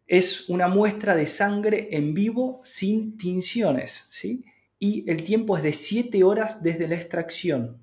es 0.09 0.49
una 0.49 0.69
muestra 0.69 1.15
de 1.15 1.27
sangre 1.27 1.89
en 1.93 2.15
vivo 2.15 2.57
sin 2.65 3.19
tinciones, 3.19 4.07
¿sí? 4.11 4.45
Y 4.79 5.09
el 5.11 5.23
tiempo 5.23 5.57
es 5.57 5.63
de 5.63 5.75
7 5.75 6.25
horas 6.25 6.63
desde 6.63 6.89
la 6.89 6.95
extracción. 6.95 7.83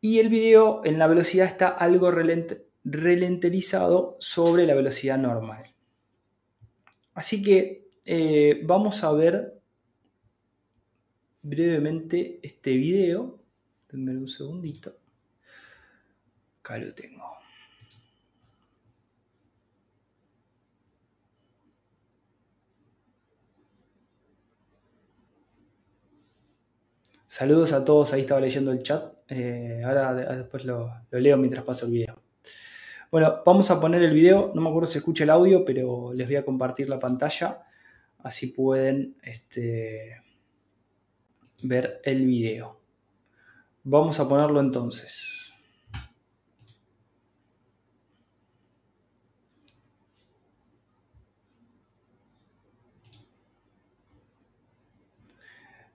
Y 0.00 0.18
el 0.18 0.28
video 0.28 0.84
en 0.84 0.98
la 0.98 1.06
velocidad 1.06 1.46
está 1.46 1.68
algo 1.68 2.10
relenterizado 2.84 4.16
sobre 4.20 4.66
la 4.66 4.74
velocidad 4.74 5.16
normal. 5.16 5.64
Así 7.14 7.42
que 7.42 7.88
eh, 8.04 8.60
vamos 8.64 9.02
a 9.04 9.12
ver 9.12 9.60
brevemente 11.42 12.40
este 12.42 12.72
video. 12.72 13.40
Denme 13.90 14.16
un 14.18 14.28
segundito. 14.28 14.98
Acá 16.60 16.78
lo 16.78 16.92
tengo. 16.94 17.37
Saludos 27.38 27.72
a 27.72 27.84
todos, 27.84 28.12
ahí 28.12 28.22
estaba 28.22 28.40
leyendo 28.40 28.72
el 28.72 28.82
chat. 28.82 29.12
Eh, 29.28 29.80
ahora 29.84 30.12
después 30.12 30.64
lo, 30.64 30.92
leo 31.12 31.36
mientras 31.36 31.64
paso 31.64 31.86
el 31.86 31.92
video. 31.92 32.20
Bueno, 33.12 33.42
vamos 33.46 33.70
a 33.70 33.80
poner 33.80 34.02
el 34.02 34.12
video. 34.12 34.50
No 34.56 34.60
me 34.60 34.68
acuerdo 34.68 34.88
si 34.88 34.98
escucha 34.98 35.22
el 35.22 35.30
audio, 35.30 35.64
pero 35.64 36.12
les 36.12 36.26
voy 36.26 36.34
a 36.34 36.44
compartir 36.44 36.88
la 36.88 36.98
pantalla. 36.98 37.64
Así 38.24 38.48
pueden 38.48 39.14
este, 39.22 40.20
ver 41.62 42.00
el 42.02 42.26
video. 42.26 42.80
Vamos 43.84 44.18
a 44.18 44.28
ponerlo 44.28 44.58
entonces. 44.58 45.52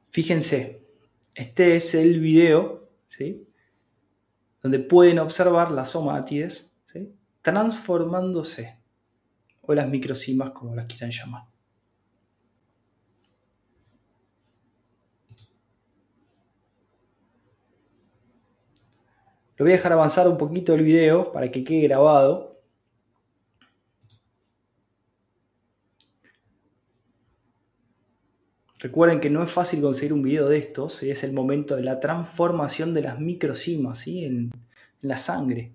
Fíjense, 0.09 0.82
este 1.35 1.75
es 1.75 1.95
el 1.95 2.19
video, 2.19 2.89
¿sí? 3.07 3.47
Donde 4.61 4.79
pueden 4.79 5.19
observar 5.19 5.71
las 5.71 5.89
somátides 5.89 6.69
transformándose, 7.41 8.79
o 9.61 9.73
las 9.73 9.89
microcimas 9.89 10.51
como 10.51 10.73
las 10.75 10.85
quieran 10.85 11.11
llamar. 11.11 11.43
Lo 19.57 19.65
voy 19.65 19.73
a 19.73 19.75
dejar 19.75 19.93
avanzar 19.93 20.27
un 20.27 20.37
poquito 20.37 20.73
el 20.73 20.83
video 20.83 21.31
para 21.31 21.51
que 21.51 21.63
quede 21.63 21.81
grabado 21.81 22.52
Recuerden 28.83 29.21
que 29.21 29.29
no 29.29 29.41
es 29.41 29.49
fácil 29.49 29.81
conseguir 29.81 30.11
un 30.11 30.21
video 30.23 30.49
de 30.49 30.57
estos, 30.57 31.03
es 31.03 31.23
el 31.23 31.31
momento 31.31 31.77
de 31.77 31.83
la 31.83 32.01
transformación 32.01 32.93
de 32.93 33.01
las 33.01 33.17
microcimas 33.17 34.05
en 34.07 34.51
la 35.01 35.15
sangre. 35.15 35.73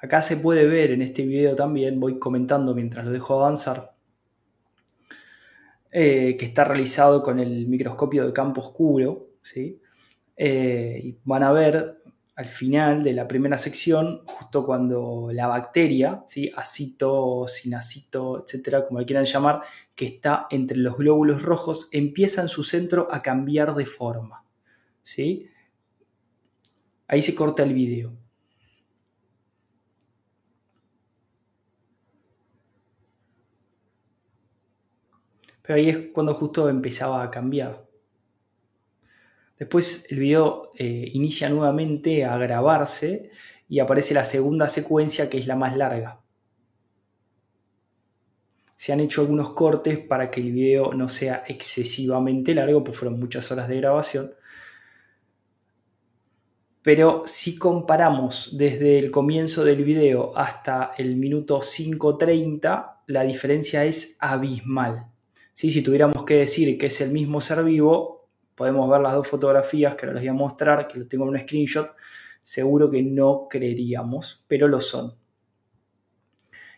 Acá 0.00 0.22
se 0.22 0.38
puede 0.38 0.66
ver 0.66 0.90
en 0.92 1.02
este 1.02 1.22
video 1.26 1.54
también, 1.54 2.00
voy 2.00 2.18
comentando 2.18 2.74
mientras 2.74 3.04
lo 3.04 3.10
dejo 3.12 3.34
avanzar, 3.34 3.95
eh, 5.98 6.36
que 6.36 6.44
está 6.44 6.62
realizado 6.62 7.22
con 7.22 7.40
el 7.40 7.66
microscopio 7.68 8.26
de 8.26 8.32
campo 8.34 8.60
oscuro. 8.60 9.30
¿sí? 9.42 9.80
Eh, 10.36 11.00
y 11.02 11.16
van 11.24 11.42
a 11.42 11.52
ver 11.52 12.02
al 12.34 12.48
final 12.48 13.02
de 13.02 13.14
la 13.14 13.26
primera 13.26 13.56
sección, 13.56 14.20
justo 14.26 14.66
cuando 14.66 15.30
la 15.32 15.46
bacteria, 15.46 16.22
¿sí? 16.26 16.52
acito, 16.54 17.48
sinacito, 17.48 18.44
etcétera, 18.44 18.84
como 18.84 19.00
le 19.00 19.06
quieran 19.06 19.24
llamar, 19.24 19.62
que 19.94 20.04
está 20.04 20.46
entre 20.50 20.76
los 20.76 20.98
glóbulos 20.98 21.40
rojos, 21.40 21.88
empieza 21.92 22.42
en 22.42 22.48
su 22.48 22.62
centro 22.62 23.08
a 23.10 23.22
cambiar 23.22 23.74
de 23.74 23.86
forma. 23.86 24.44
¿sí? 25.02 25.48
Ahí 27.08 27.22
se 27.22 27.34
corta 27.34 27.62
el 27.62 27.72
video. 27.72 28.12
Pero 35.66 35.78
ahí 35.78 35.88
es 35.88 35.98
cuando 36.12 36.34
justo 36.34 36.68
empezaba 36.68 37.22
a 37.24 37.30
cambiar. 37.30 37.84
Después 39.58 40.06
el 40.10 40.20
video 40.20 40.70
eh, 40.78 41.10
inicia 41.12 41.48
nuevamente 41.48 42.24
a 42.24 42.36
grabarse 42.38 43.30
y 43.68 43.80
aparece 43.80 44.14
la 44.14 44.24
segunda 44.24 44.68
secuencia 44.68 45.28
que 45.28 45.38
es 45.38 45.46
la 45.46 45.56
más 45.56 45.76
larga. 45.76 46.20
Se 48.76 48.92
han 48.92 49.00
hecho 49.00 49.22
algunos 49.22 49.50
cortes 49.50 49.98
para 49.98 50.30
que 50.30 50.40
el 50.40 50.52
video 50.52 50.92
no 50.92 51.08
sea 51.08 51.42
excesivamente 51.48 52.54
largo, 52.54 52.84
pues 52.84 52.96
fueron 52.96 53.18
muchas 53.18 53.50
horas 53.50 53.66
de 53.68 53.78
grabación. 53.78 54.34
Pero 56.82 57.22
si 57.26 57.58
comparamos 57.58 58.56
desde 58.56 58.98
el 58.98 59.10
comienzo 59.10 59.64
del 59.64 59.82
video 59.82 60.36
hasta 60.36 60.92
el 60.96 61.16
minuto 61.16 61.60
5.30, 61.60 62.98
la 63.06 63.22
diferencia 63.24 63.84
es 63.84 64.16
abismal. 64.20 65.15
Si 65.56 65.82
tuviéramos 65.82 66.26
que 66.26 66.34
decir 66.34 66.76
que 66.76 66.84
es 66.84 67.00
el 67.00 67.12
mismo 67.12 67.40
ser 67.40 67.64
vivo, 67.64 68.28
podemos 68.54 68.90
ver 68.90 69.00
las 69.00 69.14
dos 69.14 69.26
fotografías 69.26 69.94
que 69.94 70.04
ahora 70.04 70.12
les 70.12 70.24
voy 70.24 70.28
a 70.28 70.34
mostrar, 70.34 70.86
que 70.86 70.98
lo 70.98 71.08
tengo 71.08 71.24
en 71.24 71.30
un 71.30 71.38
screenshot, 71.38 71.92
seguro 72.42 72.90
que 72.90 73.02
no 73.02 73.46
creeríamos, 73.48 74.44
pero 74.48 74.68
lo 74.68 74.82
son. 74.82 75.14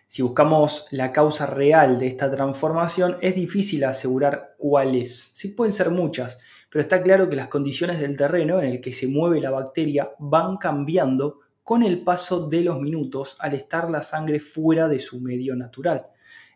Si 0.06 0.22
buscamos 0.22 0.86
la 0.92 1.10
causa 1.10 1.44
real 1.46 1.98
de 1.98 2.06
esta 2.06 2.30
transformación, 2.30 3.16
es 3.20 3.34
difícil 3.34 3.82
asegurar 3.82 4.54
cuál 4.58 4.94
es. 4.94 5.32
Sí 5.34 5.48
pueden 5.48 5.72
ser 5.72 5.90
muchas, 5.90 6.38
pero 6.70 6.80
está 6.80 7.02
claro 7.02 7.28
que 7.28 7.34
las 7.34 7.48
condiciones 7.48 7.98
del 7.98 8.16
terreno 8.16 8.62
en 8.62 8.68
el 8.68 8.80
que 8.80 8.92
se 8.92 9.08
mueve 9.08 9.40
la 9.40 9.50
bacteria 9.50 10.12
van 10.20 10.56
cambiando 10.56 11.40
con 11.64 11.82
el 11.82 12.04
paso 12.04 12.48
de 12.48 12.60
los 12.60 12.80
minutos 12.80 13.36
al 13.40 13.54
estar 13.54 13.90
la 13.90 14.02
sangre 14.02 14.38
fuera 14.38 14.86
de 14.86 15.00
su 15.00 15.20
medio 15.20 15.56
natural 15.56 16.06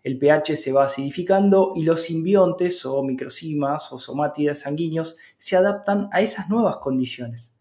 el 0.02 0.18
pH 0.18 0.56
se 0.56 0.72
va 0.72 0.84
acidificando 0.84 1.72
y 1.76 1.82
los 1.82 2.02
simbiontes 2.02 2.84
o 2.84 3.02
microcimas 3.02 3.92
o 3.92 3.98
somátidas 3.98 4.60
sanguíneos 4.60 5.16
se 5.36 5.56
adaptan 5.56 6.08
a 6.12 6.20
esas 6.20 6.48
nuevas 6.48 6.76
condiciones. 6.76 7.56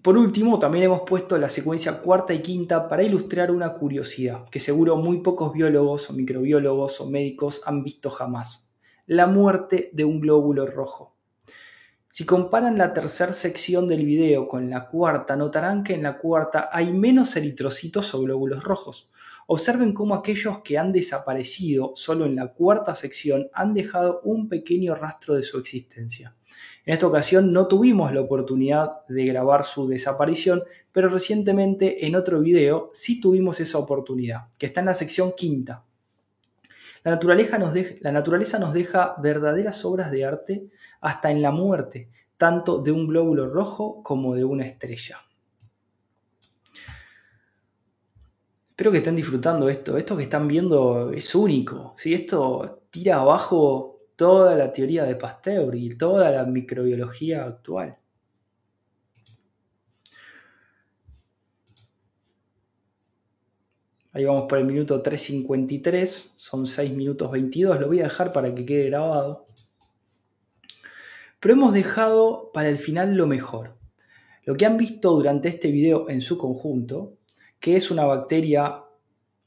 Por 0.00 0.16
último, 0.16 0.58
también 0.58 0.86
hemos 0.86 1.02
puesto 1.02 1.38
la 1.38 1.48
secuencia 1.48 2.00
cuarta 2.00 2.34
y 2.34 2.42
quinta 2.42 2.88
para 2.88 3.04
ilustrar 3.04 3.52
una 3.52 3.72
curiosidad 3.74 4.48
que 4.48 4.58
seguro 4.58 4.96
muy 4.96 5.18
pocos 5.18 5.52
biólogos 5.52 6.10
o 6.10 6.12
microbiólogos 6.12 7.00
o 7.00 7.08
médicos 7.08 7.60
han 7.66 7.84
visto 7.84 8.10
jamás. 8.10 8.74
La 9.06 9.26
muerte 9.26 9.90
de 9.92 10.04
un 10.04 10.20
glóbulo 10.20 10.66
rojo. 10.66 11.14
Si 12.10 12.26
comparan 12.26 12.78
la 12.78 12.92
tercera 12.92 13.32
sección 13.32 13.86
del 13.86 14.04
video 14.04 14.48
con 14.48 14.68
la 14.68 14.88
cuarta, 14.88 15.36
notarán 15.36 15.84
que 15.84 15.94
en 15.94 16.02
la 16.02 16.18
cuarta 16.18 16.68
hay 16.72 16.92
menos 16.92 17.36
eritrocitos 17.36 18.12
o 18.14 18.22
glóbulos 18.22 18.64
rojos. 18.64 19.11
Observen 19.54 19.92
cómo 19.92 20.14
aquellos 20.14 20.60
que 20.60 20.78
han 20.78 20.92
desaparecido 20.92 21.92
solo 21.94 22.24
en 22.24 22.36
la 22.36 22.54
cuarta 22.54 22.94
sección 22.94 23.50
han 23.52 23.74
dejado 23.74 24.22
un 24.24 24.48
pequeño 24.48 24.94
rastro 24.94 25.34
de 25.34 25.42
su 25.42 25.58
existencia. 25.58 26.34
En 26.86 26.94
esta 26.94 27.06
ocasión 27.06 27.52
no 27.52 27.68
tuvimos 27.68 28.14
la 28.14 28.22
oportunidad 28.22 29.06
de 29.08 29.26
grabar 29.26 29.64
su 29.64 29.86
desaparición, 29.86 30.62
pero 30.90 31.10
recientemente 31.10 32.06
en 32.06 32.16
otro 32.16 32.40
video 32.40 32.88
sí 32.94 33.20
tuvimos 33.20 33.60
esa 33.60 33.76
oportunidad, 33.76 34.44
que 34.58 34.64
está 34.64 34.80
en 34.80 34.86
la 34.86 34.94
sección 34.94 35.34
quinta. 35.36 35.84
La 37.04 37.10
naturaleza 37.10 37.58
nos, 37.58 38.72
deja 38.72 39.16
verdaderas 39.18 39.84
obras 39.84 40.10
de 40.10 40.24
arte 40.24 40.66
hasta 41.02 41.30
en 41.30 41.42
la 41.42 41.50
muerte, 41.50 42.08
tanto 42.38 42.78
de 42.78 42.90
un 42.90 43.06
glóbulo 43.06 43.50
rojo 43.50 44.02
como 44.02 44.34
de 44.34 44.44
una 44.44 44.64
estrella. 44.64 45.18
Espero 48.72 48.90
que 48.90 48.98
estén 48.98 49.16
disfrutando 49.16 49.68
esto. 49.68 49.98
Esto 49.98 50.16
que 50.16 50.22
están 50.22 50.48
viendo 50.48 51.12
es 51.12 51.34
único. 51.34 51.94
¿sí? 51.98 52.14
Esto 52.14 52.86
tira 52.88 53.20
abajo 53.20 54.00
toda 54.16 54.56
la 54.56 54.72
teoría 54.72 55.04
de 55.04 55.14
Pasteur 55.14 55.74
y 55.74 55.90
toda 55.90 56.30
la 56.30 56.46
microbiología 56.46 57.44
actual. 57.44 57.98
Ahí 64.14 64.24
vamos 64.24 64.46
por 64.48 64.56
el 64.56 64.64
minuto 64.64 65.02
3.53, 65.02 66.32
son 66.38 66.66
6 66.66 66.94
minutos 66.94 67.30
22, 67.30 67.78
lo 67.78 67.88
voy 67.88 68.00
a 68.00 68.04
dejar 68.04 68.32
para 68.32 68.54
que 68.54 68.64
quede 68.64 68.86
grabado. 68.86 69.44
Pero 71.40 71.54
hemos 71.54 71.74
dejado 71.74 72.50
para 72.54 72.70
el 72.70 72.78
final 72.78 73.16
lo 73.16 73.26
mejor. 73.26 73.76
Lo 74.44 74.54
que 74.54 74.64
han 74.64 74.78
visto 74.78 75.10
durante 75.12 75.48
este 75.48 75.70
video 75.70 76.08
en 76.08 76.22
su 76.22 76.38
conjunto 76.38 77.18
que 77.62 77.76
es 77.76 77.92
una 77.92 78.04
bacteria, 78.04 78.82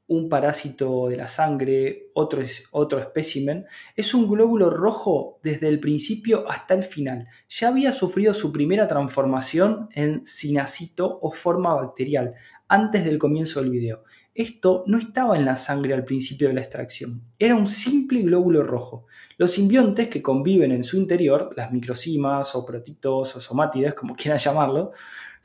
un 0.08 0.30
parásito 0.30 1.10
de 1.10 1.18
la 1.18 1.28
sangre, 1.28 2.12
otro, 2.14 2.42
otro 2.72 2.98
espécimen, 2.98 3.66
es 3.94 4.14
un 4.14 4.30
glóbulo 4.30 4.70
rojo 4.70 5.40
desde 5.44 5.68
el 5.68 5.82
principio 5.82 6.50
hasta 6.50 6.76
el 6.76 6.86
final. 6.86 7.28
Ya 7.50 7.68
había 7.68 7.92
sufrido 7.92 8.34
su 8.34 8.54
primera 8.54 8.88
transformación 8.88 9.90
en 9.92 10.26
sinacito 10.26 11.20
o 11.22 11.30
forma 11.30 11.76
bacterial 11.76 12.36
antes 12.70 13.04
del 13.04 13.20
comienzo 13.20 13.62
del 13.62 13.72
video. 13.72 14.04
Esto 14.34 14.86
no 14.88 14.98
estaba 14.98 15.36
en 15.36 15.44
la 15.44 15.58
sangre 15.58 15.94
al 15.94 16.06
principio 16.06 16.48
de 16.48 16.54
la 16.54 16.62
extracción, 16.62 17.22
era 17.38 17.56
un 17.56 17.68
simple 17.68 18.22
glóbulo 18.22 18.64
rojo. 18.64 19.08
Los 19.38 19.52
simbiontes 19.52 20.08
que 20.08 20.22
conviven 20.22 20.72
en 20.72 20.86
su 20.86 20.96
interior, 20.96 21.54
las 21.58 21.72
microcimas 21.72 22.56
o 22.56 22.66
protitos 22.66 23.36
o 23.36 23.42
somátides, 23.42 23.94
como 23.94 24.16
quieran 24.16 24.40
llamarlo, 24.40 24.92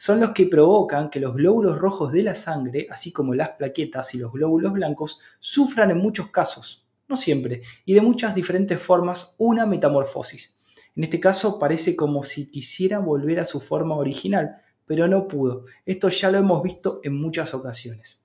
son 0.00 0.18
los 0.18 0.30
que 0.30 0.46
provocan 0.46 1.10
que 1.10 1.20
los 1.20 1.34
glóbulos 1.34 1.78
rojos 1.78 2.10
de 2.10 2.22
la 2.22 2.34
sangre, 2.34 2.86
así 2.88 3.12
como 3.12 3.34
las 3.34 3.50
plaquetas 3.50 4.14
y 4.14 4.18
los 4.18 4.32
glóbulos 4.32 4.72
blancos, 4.72 5.20
sufran 5.40 5.90
en 5.90 5.98
muchos 5.98 6.30
casos, 6.30 6.88
no 7.06 7.16
siempre, 7.16 7.60
y 7.84 7.92
de 7.92 8.00
muchas 8.00 8.34
diferentes 8.34 8.80
formas, 8.80 9.34
una 9.36 9.66
metamorfosis. 9.66 10.56
En 10.96 11.04
este 11.04 11.20
caso 11.20 11.58
parece 11.58 11.96
como 11.96 12.24
si 12.24 12.50
quisiera 12.50 12.98
volver 12.98 13.40
a 13.40 13.44
su 13.44 13.60
forma 13.60 13.94
original, 13.94 14.62
pero 14.86 15.06
no 15.06 15.28
pudo. 15.28 15.66
Esto 15.84 16.08
ya 16.08 16.30
lo 16.30 16.38
hemos 16.38 16.62
visto 16.62 17.02
en 17.04 17.20
muchas 17.20 17.52
ocasiones. 17.52 18.22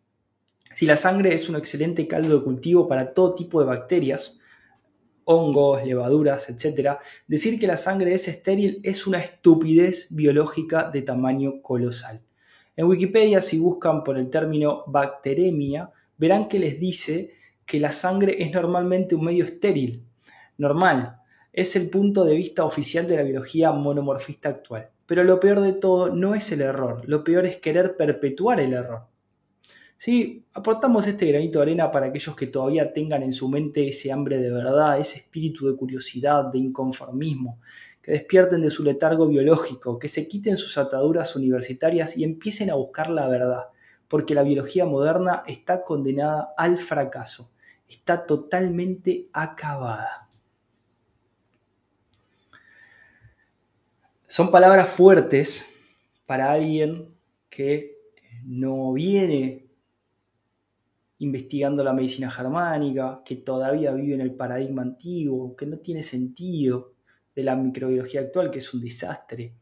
Si 0.76 0.86
la 0.86 0.96
sangre 0.96 1.34
es 1.34 1.50
un 1.50 1.58
excelente 1.58 2.08
caldo 2.08 2.38
de 2.38 2.44
cultivo 2.46 2.88
para 2.88 3.14
todo 3.14 3.36
tipo 3.36 3.60
de 3.60 3.66
bacterias, 3.66 4.40
hongos, 5.26 5.84
levaduras, 5.86 6.50
etc., 6.50 6.98
decir 7.28 7.60
que 7.60 7.68
la 7.68 7.78
sangre 7.78 8.14
es 8.14 8.28
estéril 8.28 8.80
es 8.84 9.06
una 9.06 9.20
estupidez 9.20 10.08
biológica 10.10 10.90
de 10.90 11.02
tamaño 11.02 11.62
colosal. 11.62 12.22
En 12.76 12.88
Wikipedia, 12.88 13.42
si 13.42 13.60
buscan 13.60 14.04
por 14.04 14.18
el 14.18 14.30
término 14.30 14.84
bacteremia, 14.88 15.92
verán 16.18 16.48
que 16.48 16.60
les 16.60 16.80
dice 16.80 17.34
que 17.66 17.80
la 17.80 17.92
sangre 17.92 18.42
es 18.44 18.52
normalmente 18.52 19.16
un 19.16 19.26
medio 19.26 19.46
estéril. 19.46 20.06
Normal. 20.58 21.18
Es 21.52 21.76
el 21.76 21.90
punto 21.90 22.26
de 22.26 22.36
vista 22.36 22.66
oficial 22.66 23.08
de 23.08 23.16
la 23.16 23.24
biología 23.24 23.72
monomorfista 23.72 24.50
actual. 24.50 24.90
Pero 25.06 25.24
lo 25.24 25.40
peor 25.40 25.62
de 25.62 25.74
todo 25.74 26.14
no 26.14 26.36
es 26.36 26.52
el 26.52 26.62
error, 26.62 27.08
lo 27.08 27.24
peor 27.24 27.46
es 27.46 27.58
querer 27.58 27.96
perpetuar 27.96 28.60
el 28.60 28.74
error. 28.74 29.08
¿Sí? 30.06 30.46
Aportamos 30.54 31.08
este 31.08 31.26
granito 31.26 31.58
de 31.58 31.64
arena 31.64 31.90
para 31.90 32.06
aquellos 32.06 32.36
que 32.36 32.46
todavía 32.46 32.94
tengan 32.94 33.24
en 33.24 33.34
su 33.34 33.50
mente 33.50 33.88
ese 33.88 34.12
hambre 34.12 34.38
de 34.38 34.52
verdad, 34.52 35.00
ese 35.00 35.18
espíritu 35.18 35.68
de 35.68 35.76
curiosidad, 35.76 36.46
de 36.46 36.60
inconformismo, 36.60 37.60
que 38.04 38.12
despierten 38.12 38.62
de 38.62 38.70
su 38.70 38.84
letargo 38.84 39.28
biológico, 39.28 39.98
que 39.98 40.08
se 40.08 40.28
quiten 40.28 40.58
sus 40.58 40.78
ataduras 40.78 41.36
universitarias 41.36 42.16
y 42.16 42.24
empiecen 42.24 42.70
a 42.70 42.76
buscar 42.76 43.10
la 43.10 43.28
verdad, 43.28 43.64
porque 44.08 44.36
la 44.36 44.44
biología 44.44 44.86
moderna 44.86 45.42
está 45.48 45.84
condenada 45.84 46.54
al 46.56 46.78
fracaso, 46.78 47.52
está 47.90 48.28
totalmente 48.28 49.30
acabada. 49.34 50.30
Son 54.28 54.52
palabras 54.52 54.88
fuertes 54.88 55.66
para 56.28 56.52
alguien 56.52 57.12
que 57.50 57.98
no 58.44 58.94
viene 58.94 59.65
investigando 61.26 61.84
la 61.84 61.94
medicina 61.94 62.30
germánica, 62.30 63.22
que 63.26 63.38
todavía 63.38 63.92
vive 63.92 64.16
en 64.16 64.22
el 64.22 64.36
paradigma 64.36 64.82
antiguo, 64.82 65.56
que 65.56 65.66
no 65.66 65.78
tiene 65.80 66.04
sentido 66.04 66.94
de 67.36 67.44
la 67.44 67.56
microbiología 67.56 68.22
actual, 68.22 68.52
que 68.52 68.60
es 68.60 68.74
un 68.74 68.82
desastre. 68.82 69.54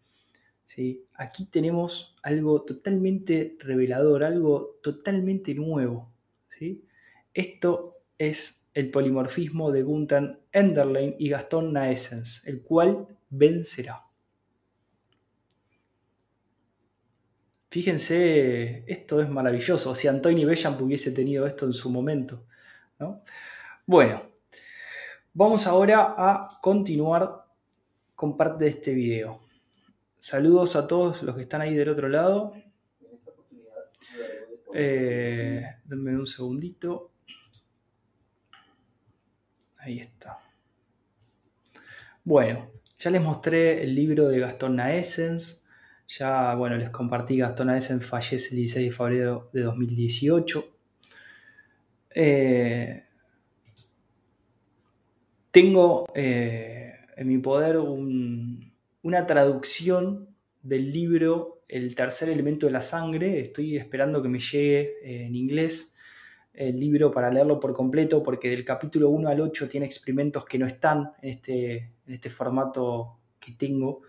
¿sí? 0.66 1.06
Aquí 1.16 1.50
tenemos 1.50 2.16
algo 2.22 2.64
totalmente 2.64 3.58
revelador, 3.60 4.24
algo 4.24 4.80
totalmente 4.84 5.56
nuevo. 5.56 6.12
¿sí? 6.60 6.86
Esto 7.34 7.98
es 8.18 8.64
el 8.74 8.92
polimorfismo 8.92 9.72
de 9.72 9.84
Gunther 9.84 10.40
Enderlein 10.52 11.16
y 11.18 11.30
Gastón 11.30 11.74
Naessens, 11.74 12.42
el 12.46 12.62
cual 12.62 13.08
vencerá. 13.30 14.04
Fíjense, 17.74 18.84
esto 18.86 19.20
es 19.20 19.28
maravilloso. 19.28 19.96
Si 19.96 20.08
Anthony 20.08 20.46
Bellamp 20.46 20.80
hubiese 20.80 21.12
tenido 21.12 21.48
esto 21.48 21.66
en 21.66 21.74
su 21.74 21.90
momento. 21.90 22.46
Bueno, 23.88 24.30
vamos 25.34 25.66
ahora 25.66 26.14
a 26.16 26.60
continuar 26.62 27.48
con 28.14 28.38
parte 28.38 28.66
de 28.66 28.70
este 28.70 28.94
video. 28.94 29.40
Saludos 30.20 30.76
a 30.76 30.86
todos 30.86 31.24
los 31.24 31.36
que 31.36 31.42
están 31.42 31.62
ahí 31.62 31.74
del 31.74 31.90
otro 31.90 32.10
lado. 32.10 32.54
Eh, 34.72 35.66
denme 35.84 36.16
un 36.16 36.28
segundito. 36.28 37.14
Ahí 39.78 39.98
está. 39.98 40.38
Bueno, 42.24 42.70
ya 43.00 43.10
les 43.10 43.22
mostré 43.24 43.82
el 43.82 43.96
libro 43.96 44.28
de 44.28 44.42
Gastón 44.42 44.76
Naessens 44.76 45.63
ya, 46.08 46.56
bueno, 46.56 46.78
les 46.78 46.90
compartí, 46.90 47.38
Gastón 47.38 47.70
Aesen 47.70 48.02
fallece 48.02 48.50
el 48.50 48.58
16 48.58 48.86
de 48.86 48.92
febrero 48.92 49.50
de 49.54 49.62
2018. 49.62 50.66
Eh, 52.16 53.04
tengo 55.52 56.06
eh, 56.16 56.94
en 57.16 57.28
mi 57.28 57.38
poder 57.38 57.78
una 57.78 59.26
traducción 59.26 60.30
del 60.62 60.92
libro 60.92 61.64
El 61.68 61.96
tercer 61.96 62.30
elemento 62.30 62.66
de 62.66 62.72
la 62.72 62.82
sangre. 62.82 63.40
Estoy 63.40 63.78
esperando 63.78 64.22
que 64.22 64.30
me 64.30 64.40
llegue 64.40 64.96
eh, 65.04 65.26
en 65.26 65.36
inglés 65.36 65.96
el 66.54 66.80
libro 66.80 67.12
para 67.12 67.32
leerlo 67.32 67.60
por 67.60 67.74
completo, 67.74 68.22
porque 68.22 68.50
del 68.50 68.64
capítulo 68.64 69.10
1 69.10 69.28
al 69.28 69.42
8 69.42 69.68
tiene 69.68 69.86
experimentos 69.86 70.46
que 70.46 70.60
no 70.60 70.68
están 70.68 71.12
en 71.22 71.30
este, 71.30 71.76
en 72.06 72.14
este 72.14 72.30
formato 72.30 73.18
que 73.40 73.54
tengo. 73.54 74.02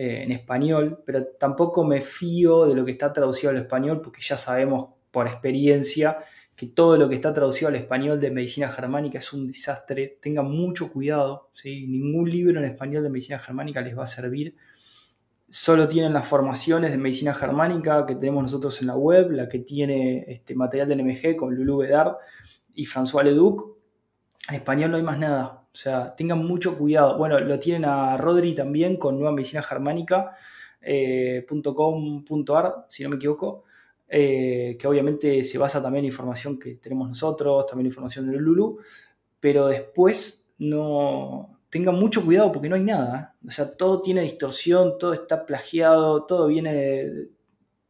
Eh, 0.00 0.22
en 0.22 0.30
español, 0.30 1.02
pero 1.04 1.26
tampoco 1.26 1.82
me 1.82 2.00
fío 2.00 2.66
de 2.66 2.76
lo 2.76 2.84
que 2.84 2.92
está 2.92 3.12
traducido 3.12 3.50
al 3.50 3.56
español 3.56 4.00
porque 4.00 4.20
ya 4.22 4.36
sabemos 4.36 4.90
por 5.10 5.26
experiencia 5.26 6.18
que 6.54 6.68
todo 6.68 6.96
lo 6.96 7.08
que 7.08 7.16
está 7.16 7.32
traducido 7.32 7.66
al 7.66 7.74
español 7.74 8.20
de 8.20 8.30
medicina 8.30 8.70
germánica 8.70 9.18
es 9.18 9.32
un 9.32 9.48
desastre. 9.48 10.16
Tengan 10.22 10.48
mucho 10.48 10.92
cuidado, 10.92 11.50
ningún 11.64 12.30
libro 12.30 12.60
en 12.60 12.66
español 12.66 13.02
de 13.02 13.10
medicina 13.10 13.40
germánica 13.40 13.80
les 13.80 13.98
va 13.98 14.04
a 14.04 14.06
servir. 14.06 14.54
Solo 15.48 15.88
tienen 15.88 16.12
las 16.12 16.28
formaciones 16.28 16.92
de 16.92 16.98
medicina 16.98 17.34
germánica 17.34 18.06
que 18.06 18.14
tenemos 18.14 18.44
nosotros 18.44 18.80
en 18.80 18.86
la 18.86 18.96
web, 18.96 19.32
la 19.32 19.48
que 19.48 19.58
tiene 19.58 20.26
este 20.28 20.54
material 20.54 20.86
del 20.86 21.02
MG 21.02 21.34
con 21.34 21.52
Lulu 21.56 21.78
Bedard 21.78 22.18
y 22.72 22.84
François 22.84 23.24
Leduc. 23.24 23.64
En 24.48 24.54
español 24.54 24.92
no 24.92 24.96
hay 24.96 25.02
más 25.02 25.18
nada. 25.18 25.64
O 25.78 25.80
sea, 25.80 26.12
tengan 26.16 26.44
mucho 26.44 26.76
cuidado. 26.76 27.16
Bueno, 27.16 27.38
lo 27.38 27.56
tienen 27.60 27.84
a 27.84 28.16
Rodri 28.16 28.52
también 28.52 28.96
con 28.96 29.16
Nueva 29.16 29.30
Medicina 29.30 29.62
Germánica. 29.62 30.34
Eh, 30.80 31.46
si 32.88 33.04
no 33.04 33.10
me 33.10 33.14
equivoco, 33.14 33.62
eh, 34.08 34.76
que 34.76 34.88
obviamente 34.88 35.44
se 35.44 35.56
basa 35.56 35.80
también 35.80 36.04
en 36.04 36.08
información 36.10 36.58
que 36.58 36.74
tenemos 36.74 37.08
nosotros, 37.08 37.64
también 37.66 37.86
información 37.86 38.28
de 38.28 38.36
Lulu, 38.38 38.80
pero 39.38 39.68
después 39.68 40.44
no 40.58 41.60
tengan 41.70 41.94
mucho 41.94 42.24
cuidado 42.24 42.50
porque 42.50 42.68
no 42.68 42.74
hay 42.74 42.82
nada. 42.82 43.36
¿eh? 43.40 43.46
O 43.46 43.50
sea, 43.52 43.76
todo 43.76 44.02
tiene 44.02 44.22
distorsión, 44.22 44.98
todo 44.98 45.12
está 45.12 45.46
plagiado, 45.46 46.24
todo 46.24 46.48
viene 46.48 46.74
de, 46.74 47.28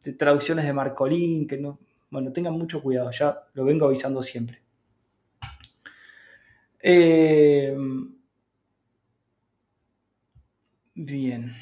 de 0.02 0.12
traducciones 0.12 0.66
de 0.66 0.74
Marcolín, 0.74 1.46
que 1.46 1.56
no. 1.56 1.78
Bueno, 2.10 2.34
tengan 2.34 2.52
mucho 2.52 2.82
cuidado, 2.82 3.10
ya 3.12 3.46
lo 3.54 3.64
vengo 3.64 3.86
avisando 3.86 4.20
siempre. 4.20 4.67
Eh, 6.80 7.76
bien. 10.94 11.54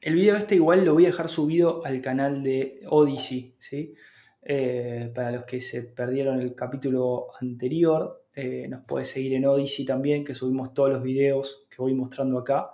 El 0.00 0.14
video 0.14 0.36
este 0.36 0.54
igual 0.54 0.84
lo 0.84 0.94
voy 0.94 1.04
a 1.04 1.08
dejar 1.08 1.28
subido 1.28 1.84
al 1.84 2.00
canal 2.00 2.42
de 2.42 2.80
Odyssey, 2.88 3.54
¿sí? 3.58 3.94
Eh, 4.42 5.12
para 5.14 5.30
los 5.32 5.44
que 5.44 5.60
se 5.60 5.82
perdieron 5.82 6.40
el 6.40 6.54
capítulo 6.54 7.28
anterior, 7.40 8.24
eh, 8.34 8.66
nos 8.68 8.86
puede 8.86 9.04
seguir 9.04 9.34
en 9.34 9.44
Odyssey 9.44 9.84
también, 9.84 10.24
que 10.24 10.34
subimos 10.34 10.72
todos 10.72 10.90
los 10.90 11.02
videos 11.02 11.66
que 11.68 11.76
voy 11.82 11.94
mostrando 11.94 12.38
acá. 12.38 12.70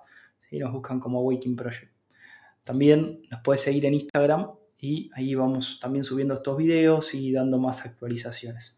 ¿sí? 0.49 0.59
Nos 0.59 0.73
buscan 0.73 1.01
como 1.01 1.23
Waking 1.23 1.57
Project. 1.57 1.93
También 2.63 3.23
nos 3.31 3.41
puede 3.43 3.59
seguir 3.59 3.87
en 3.87 3.95
Instagram 3.95 4.53
y 4.79 5.11
ahí 5.15 5.35
vamos 5.35 5.79
también 5.81 6.05
subiendo 6.05 6.35
estos 6.35 6.57
videos 6.57 7.15
y 7.15 7.33
dando 7.33 7.59
más 7.59 7.85
actualizaciones. 7.85 8.76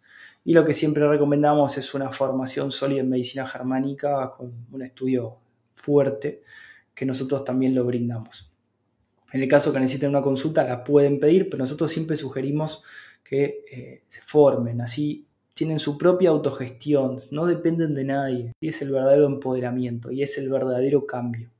Y 0.49 0.55
lo 0.55 0.65
que 0.65 0.73
siempre 0.73 1.07
recomendamos 1.07 1.77
es 1.77 1.93
una 1.93 2.11
formación 2.11 2.73
sólida 2.73 3.01
en 3.01 3.11
medicina 3.11 3.45
germánica 3.45 4.33
con 4.35 4.65
un 4.73 4.81
estudio 4.81 5.37
fuerte 5.75 6.41
que 6.95 7.05
nosotros 7.05 7.45
también 7.45 7.75
lo 7.75 7.85
brindamos. 7.85 8.51
En 9.31 9.43
el 9.43 9.47
caso 9.47 9.75
que 9.75 9.79
necesiten 9.79 10.09
una 10.09 10.23
consulta 10.23 10.65
la 10.65 10.83
pueden 10.83 11.21
pedir, 11.21 11.51
pero 11.51 11.65
nosotros 11.65 11.91
siempre 11.91 12.17
sugerimos 12.17 12.83
que 13.23 13.63
eh, 13.71 14.05
se 14.09 14.23
formen, 14.23 14.81
así 14.81 15.27
tienen 15.53 15.79
su 15.79 15.99
propia 15.99 16.31
autogestión, 16.31 17.21
no 17.31 17.45
dependen 17.45 17.95
de 17.95 18.05
nadie, 18.05 18.53
y 18.59 18.69
es 18.69 18.81
el 18.81 18.91
verdadero 18.91 19.27
empoderamiento 19.27 20.11
y 20.11 20.23
es 20.23 20.39
el 20.39 20.49
verdadero 20.49 21.05
cambio. 21.05 21.51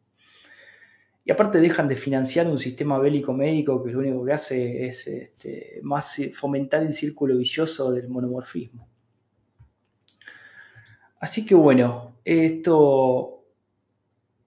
Y 1.29 1.31
aparte 1.31 1.61
dejan 1.61 1.87
de 1.89 1.95
financiar 1.95 2.47
un 2.47 2.59
sistema 2.59 2.99
bélico 2.99 3.35
médico 3.35 3.85
que 3.85 3.91
lo 3.91 3.99
único 3.99 4.25
que 4.25 4.33
hace 4.33 4.87
es 4.87 5.07
este, 5.07 5.79
más 5.83 6.19
fomentar 6.35 6.83
el 6.83 6.95
círculo 6.95 7.37
vicioso 7.37 7.93
del 7.93 8.09
monomorfismo. 8.09 8.89
Así 11.21 11.45
que 11.45 11.55
bueno, 11.55 12.17
esto 12.25 13.45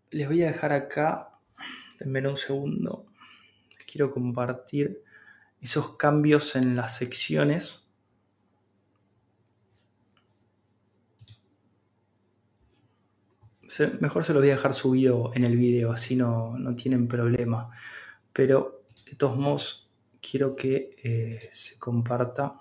les 0.10 0.28
voy 0.28 0.42
a 0.42 0.48
dejar 0.48 0.74
acá. 0.74 1.38
Denme 2.00 2.28
un 2.28 2.36
segundo. 2.36 3.06
quiero 3.86 4.12
compartir 4.12 5.04
esos 5.62 5.98
cambios 5.98 6.56
en 6.56 6.76
las 6.76 6.96
secciones 6.96 7.91
mejor 14.00 14.24
se 14.24 14.34
lo 14.34 14.40
voy 14.40 14.50
a 14.50 14.56
dejar 14.56 14.74
subido 14.74 15.32
en 15.34 15.46
el 15.46 15.58
video, 15.58 15.92
así 15.92 16.16
no, 16.16 16.56
tienen 16.76 17.08
problema. 17.08 17.70
Pero 18.34 18.84
de 19.06 19.16
todos 19.16 19.38
modos, 19.38 19.90
quiero 20.22 20.56
que 20.56 20.92
eh, 21.04 21.50
se 21.52 21.78
comparta. 21.78 22.56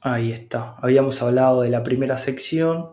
Ahí 0.00 0.32
está. 0.32 0.76
Habíamos 0.82 1.22
hablado 1.22 1.62
de 1.62 1.70
la 1.70 1.82
primera 1.82 2.18
sección, 2.18 2.90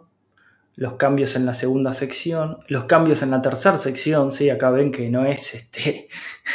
los 0.76 0.94
cambios 0.94 1.36
en 1.36 1.46
la 1.46 1.54
segunda 1.54 1.94
sección, 1.94 2.60
los 2.68 2.86
cambios 2.86 3.22
en 3.22 3.32
la 3.32 3.42
tercera 3.42 3.78
sección, 3.78 4.32
¿sí? 4.32 4.50
acá 4.50 4.72
ven 4.72 4.92
que 4.92 5.10
no 5.10 5.26
es 5.26 5.54
este, 5.54 6.08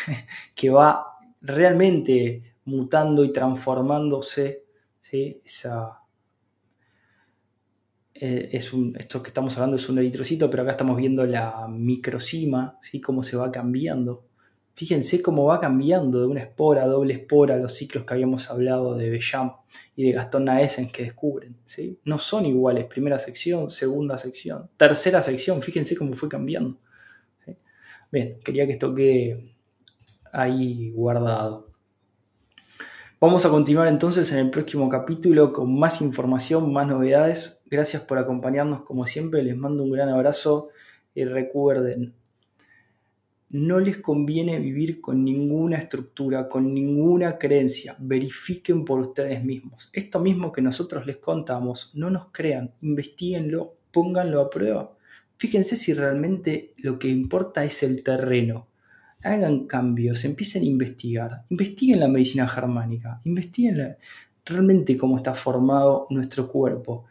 que 0.54 0.70
va 0.70 1.18
realmente 1.42 2.54
mutando 2.64 3.22
y 3.22 3.32
transformándose 3.32 4.64
¿sí? 5.02 5.42
esa, 5.44 6.00
eh, 8.20 8.50
es 8.52 8.72
un, 8.72 8.96
esto 8.98 9.22
que 9.22 9.28
estamos 9.28 9.56
hablando 9.56 9.76
es 9.76 9.88
un 9.88 9.98
eritrocito, 9.98 10.48
pero 10.48 10.62
acá 10.62 10.72
estamos 10.72 10.96
viendo 10.96 11.26
la 11.26 11.66
microcima, 11.68 12.78
¿sí? 12.82 13.00
cómo 13.00 13.22
se 13.22 13.36
va 13.36 13.50
cambiando. 13.50 14.24
Fíjense 14.74 15.22
cómo 15.22 15.44
va 15.44 15.58
cambiando 15.58 16.20
de 16.20 16.26
una 16.26 16.40
espora 16.40 16.82
a 16.82 16.86
doble 16.86 17.14
espora 17.14 17.56
los 17.56 17.72
ciclos 17.72 18.04
que 18.04 18.14
habíamos 18.14 18.50
hablado 18.50 18.94
de 18.94 19.08
Bellamp 19.10 19.54
y 19.96 20.04
de 20.04 20.12
Gastón 20.12 20.46
Naessens 20.46 20.92
que 20.92 21.04
descubren. 21.04 21.56
¿sí? 21.66 21.98
No 22.04 22.18
son 22.18 22.46
iguales, 22.46 22.84
primera 22.86 23.18
sección, 23.18 23.70
segunda 23.70 24.18
sección, 24.18 24.68
tercera 24.76 25.22
sección, 25.22 25.62
fíjense 25.62 25.96
cómo 25.96 26.14
fue 26.14 26.28
cambiando. 26.28 26.78
Bien, 28.12 28.38
quería 28.44 28.66
que 28.66 28.72
esto 28.72 28.94
quede 28.94 29.54
ahí 30.32 30.90
guardado. 30.90 31.75
Vamos 33.18 33.46
a 33.46 33.50
continuar 33.50 33.88
entonces 33.88 34.30
en 34.32 34.40
el 34.40 34.50
próximo 34.50 34.90
capítulo 34.90 35.50
con 35.50 35.78
más 35.78 36.02
información, 36.02 36.70
más 36.70 36.86
novedades. 36.86 37.62
Gracias 37.64 38.02
por 38.02 38.18
acompañarnos 38.18 38.82
como 38.82 39.06
siempre, 39.06 39.42
les 39.42 39.56
mando 39.56 39.84
un 39.84 39.90
gran 39.90 40.10
abrazo 40.10 40.68
y 41.14 41.24
recuerden, 41.24 42.12
no 43.48 43.80
les 43.80 43.96
conviene 43.96 44.58
vivir 44.58 45.00
con 45.00 45.24
ninguna 45.24 45.78
estructura, 45.78 46.46
con 46.46 46.74
ninguna 46.74 47.38
creencia. 47.38 47.96
Verifiquen 47.98 48.84
por 48.84 49.00
ustedes 49.00 49.42
mismos. 49.42 49.88
Esto 49.94 50.20
mismo 50.20 50.52
que 50.52 50.60
nosotros 50.60 51.06
les 51.06 51.16
contamos, 51.16 51.92
no 51.94 52.10
nos 52.10 52.26
crean, 52.32 52.74
investiguenlo, 52.82 53.76
pónganlo 53.92 54.42
a 54.42 54.50
prueba. 54.50 54.94
Fíjense 55.38 55.76
si 55.76 55.94
realmente 55.94 56.74
lo 56.76 56.98
que 56.98 57.08
importa 57.08 57.64
es 57.64 57.82
el 57.82 58.02
terreno 58.02 58.66
hagan 59.26 59.66
cambios, 59.66 60.24
empiecen 60.24 60.62
a 60.62 60.66
investigar, 60.66 61.44
investiguen 61.50 62.00
la 62.00 62.08
medicina 62.08 62.48
germánica, 62.48 63.20
investiguen 63.24 63.96
realmente 64.44 64.96
cómo 64.96 65.16
está 65.16 65.34
formado 65.34 66.06
nuestro 66.10 66.48
cuerpo, 66.48 67.04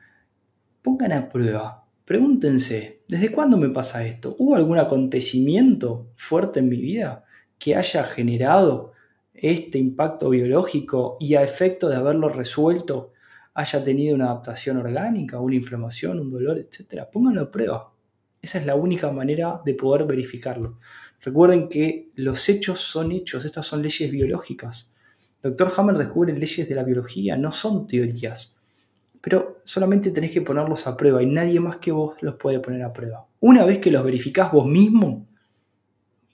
pongan 0.82 1.14
a 1.14 1.30
prueba, 1.30 1.86
Pregúntense, 2.06 3.02
¿desde 3.08 3.32
cuándo 3.32 3.58
me 3.58 3.70
pasa 3.70 4.06
esto? 4.06 4.36
¿Hubo 4.38 4.56
algún 4.56 4.78
acontecimiento 4.78 6.12
fuerte 6.16 6.60
en 6.60 6.70
mi 6.70 6.78
vida 6.78 7.26
que 7.58 7.76
haya 7.76 8.04
generado 8.04 8.94
este 9.34 9.80
impacto 9.80 10.30
biológico 10.30 11.18
y 11.20 11.34
a 11.34 11.42
efecto 11.42 11.90
de 11.90 11.96
haberlo 11.96 12.30
resuelto 12.30 13.14
haya 13.56 13.84
tenido 13.84 14.14
una 14.14 14.26
adaptación 14.26 14.78
orgánica, 14.78 15.40
una 15.40 15.56
inflamación, 15.56 16.20
un 16.20 16.30
dolor, 16.30 16.60
etcétera? 16.60 17.10
Pónganlo 17.10 17.42
a 17.42 17.52
prueba. 17.52 17.95
Esa 18.46 18.60
es 18.60 18.66
la 18.66 18.76
única 18.76 19.12
manera 19.12 19.62
de 19.66 19.74
poder 19.74 20.06
verificarlo. 20.06 20.80
Recuerden 21.22 21.68
que 21.68 22.10
los 22.16 22.48
hechos 22.50 22.80
son 22.80 23.12
hechos, 23.12 23.46
estas 23.46 23.66
son 23.66 23.82
leyes 23.82 24.12
biológicas. 24.12 24.90
Dr. 25.42 25.72
Hammer 25.76 25.98
descubre 25.98 26.34
leyes 26.34 26.70
de 26.70 26.76
la 26.76 26.84
biología, 26.84 27.38
no 27.38 27.52
son 27.52 27.88
teorías 27.88 28.56
pero 29.26 29.64
solamente 29.64 30.12
tenés 30.12 30.30
que 30.30 30.42
ponerlos 30.42 30.86
a 30.86 30.96
prueba 30.96 31.24
y 31.24 31.26
nadie 31.26 31.60
más 31.60 31.78
que 31.78 31.92
vos 31.92 32.16
los 32.22 32.36
puede 32.36 32.60
poner 32.60 32.84
a 32.84 32.94
prueba. 32.94 33.26
Una 33.40 33.66
vez 33.66 33.80
que 33.80 33.90
los 33.90 34.04
verificás 34.04 34.52
vos 34.52 34.68
mismo, 34.68 35.28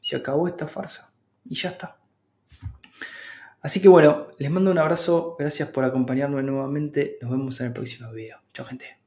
se 0.02 0.17
acabó 0.17 0.45
esta 0.45 0.67
farsa 0.67 1.13
y 1.45 1.56
ya 1.56 1.69
está. 1.69 2.02
Así 3.62 3.82
que 3.82 3.88
bueno, 3.88 4.19
les 4.39 4.52
mando 4.52 4.71
un 4.71 4.78
abrazo, 4.78 5.38
gracias 5.39 5.69
por 5.69 5.86
acompañarme 5.86 6.43
nuevamente, 6.43 7.17
nos 7.21 7.32
vemos 7.32 7.62
en 7.62 7.67
el 7.67 7.74
próximo 7.74 8.12
video. 8.12 8.39
Chao 8.54 8.65
gente. 8.65 9.01